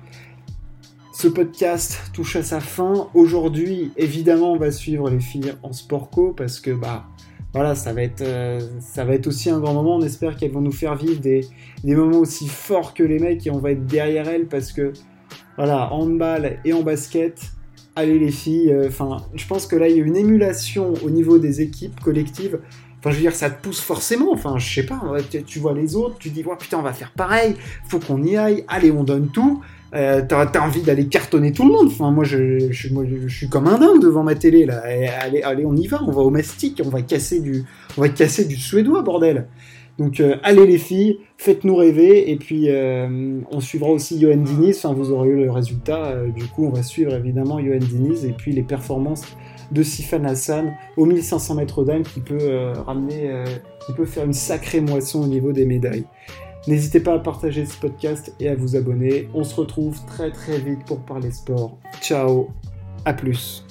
Ce 1.19 1.27
podcast 1.27 1.99
touche 2.13 2.35
à 2.35 2.43
sa 2.43 2.59
fin. 2.59 3.09
Aujourd'hui, 3.15 3.91
évidemment, 3.97 4.53
on 4.53 4.57
va 4.57 4.69
suivre 4.69 5.09
les 5.09 5.19
filles 5.19 5.51
en 5.63 5.73
sport 5.73 6.11
co 6.11 6.31
parce 6.31 6.59
que 6.59 6.69
bah 6.69 7.07
voilà, 7.55 7.73
ça 7.73 7.91
va 7.91 8.03
être 8.03 8.21
euh, 8.21 8.59
ça 8.81 9.03
va 9.03 9.15
être 9.15 9.25
aussi 9.25 9.49
un 9.49 9.59
grand 9.59 9.73
moment. 9.73 9.95
On 9.95 10.03
espère 10.03 10.37
qu'elles 10.37 10.51
vont 10.51 10.61
nous 10.61 10.71
faire 10.71 10.95
vivre 10.95 11.19
des, 11.19 11.41
des, 11.83 11.95
moments 11.95 12.19
aussi 12.19 12.47
forts 12.47 12.93
que 12.93 13.01
les 13.01 13.17
mecs 13.17 13.47
et 13.47 13.49
on 13.49 13.57
va 13.57 13.71
être 13.71 13.87
derrière 13.87 14.29
elles 14.29 14.45
parce 14.45 14.71
que 14.71 14.93
voilà, 15.55 15.91
en 15.91 16.01
handball 16.01 16.59
et 16.63 16.73
en 16.73 16.83
basket, 16.83 17.41
allez 17.95 18.19
les 18.19 18.31
filles. 18.31 18.71
Euh, 18.71 18.87
enfin, 18.87 19.25
je 19.33 19.47
pense 19.47 19.65
que 19.65 19.75
là 19.75 19.89
il 19.89 19.97
y 19.97 19.99
a 19.99 20.03
une 20.03 20.17
émulation 20.17 20.93
au 21.03 21.09
niveau 21.09 21.39
des 21.39 21.61
équipes 21.61 21.99
collectives. 21.99 22.59
Enfin, 22.99 23.09
je 23.09 23.15
veux 23.15 23.21
dire, 23.21 23.33
ça 23.33 23.49
te 23.49 23.59
pousse 23.63 23.79
forcément. 23.79 24.31
Enfin, 24.31 24.59
je 24.59 24.71
sais 24.71 24.85
pas, 24.85 25.01
tu 25.47 25.57
vois 25.57 25.73
les 25.73 25.95
autres, 25.95 26.17
tu 26.19 26.29
dis, 26.29 26.43
oh, 26.45 26.55
putain, 26.55 26.77
on 26.77 26.83
va 26.83 26.93
faire 26.93 27.11
pareil, 27.13 27.55
faut 27.87 27.99
qu'on 27.99 28.23
y 28.23 28.37
aille, 28.37 28.65
allez, 28.67 28.91
on 28.91 29.03
donne 29.03 29.29
tout. 29.29 29.63
Euh, 29.95 30.21
t'as 30.27 30.59
envie 30.59 30.81
d'aller 30.81 31.07
cartonner 31.07 31.51
tout 31.51 31.63
le 31.63 31.71
monde. 31.71 31.87
Enfin, 31.87 32.11
moi 32.11 32.23
je, 32.23 32.71
suis 32.71 33.49
comme 33.49 33.67
un 33.67 33.77
dingue 33.77 34.01
devant 34.01 34.23
ma 34.23 34.35
télé 34.35 34.65
là. 34.65 34.81
allez, 35.21 35.41
allez, 35.41 35.65
on 35.65 35.75
y 35.75 35.87
va, 35.87 36.01
on 36.05 36.11
va 36.11 36.21
au 36.21 36.29
mastic, 36.29 36.81
on 36.85 36.89
va 36.89 37.01
casser 37.01 37.39
du, 37.39 37.63
on 37.97 38.01
va 38.01 38.09
casser 38.09 38.45
du 38.45 38.55
suédois, 38.57 39.01
bordel. 39.01 39.47
Donc 39.97 40.19
euh, 40.19 40.35
allez 40.43 40.67
les 40.67 40.77
filles, 40.77 41.19
faites-nous 41.37 41.75
rêver 41.75 42.29
et 42.29 42.35
puis 42.35 42.69
euh, 42.69 43.39
on 43.49 43.59
suivra 43.59 43.89
aussi 43.89 44.19
Johan 44.19 44.37
Diniz. 44.37 44.85
Vous 44.85 45.11
aurez 45.11 45.29
eu 45.29 45.37
le 45.37 45.51
résultat. 45.51 46.15
du 46.35 46.45
coup, 46.45 46.65
on 46.65 46.71
va 46.71 46.83
suivre 46.83 47.13
évidemment 47.13 47.59
Johan 47.59 47.79
Diniz 47.79 48.25
et 48.25 48.33
puis 48.33 48.51
les 48.51 48.63
performances 48.63 49.23
de 49.71 49.83
Sifan 49.83 50.23
Hassan 50.25 50.73
au 50.95 51.05
1500 51.05 51.55
mètres 51.55 51.83
d'âme 51.83 52.03
qui 52.03 52.19
peut 52.19 52.73
ramener, 52.85 53.43
qui 53.85 53.93
peut 53.93 54.05
faire 54.05 54.25
une 54.25 54.33
sacrée 54.33 54.81
moisson 54.81 55.23
au 55.23 55.27
niveau 55.27 55.51
des 55.51 55.65
médailles. 55.65 56.05
N'hésitez 56.67 56.99
pas 56.99 57.13
à 57.13 57.19
partager 57.19 57.65
ce 57.65 57.77
podcast 57.77 58.33
et 58.39 58.49
à 58.49 58.55
vous 58.55 58.75
abonner. 58.75 59.29
On 59.33 59.43
se 59.43 59.55
retrouve 59.55 59.97
très 60.05 60.31
très 60.31 60.59
vite 60.59 60.83
pour 60.85 60.99
parler 60.99 61.31
sport. 61.31 61.77
Ciao, 62.01 62.49
à 63.05 63.13
plus. 63.13 63.65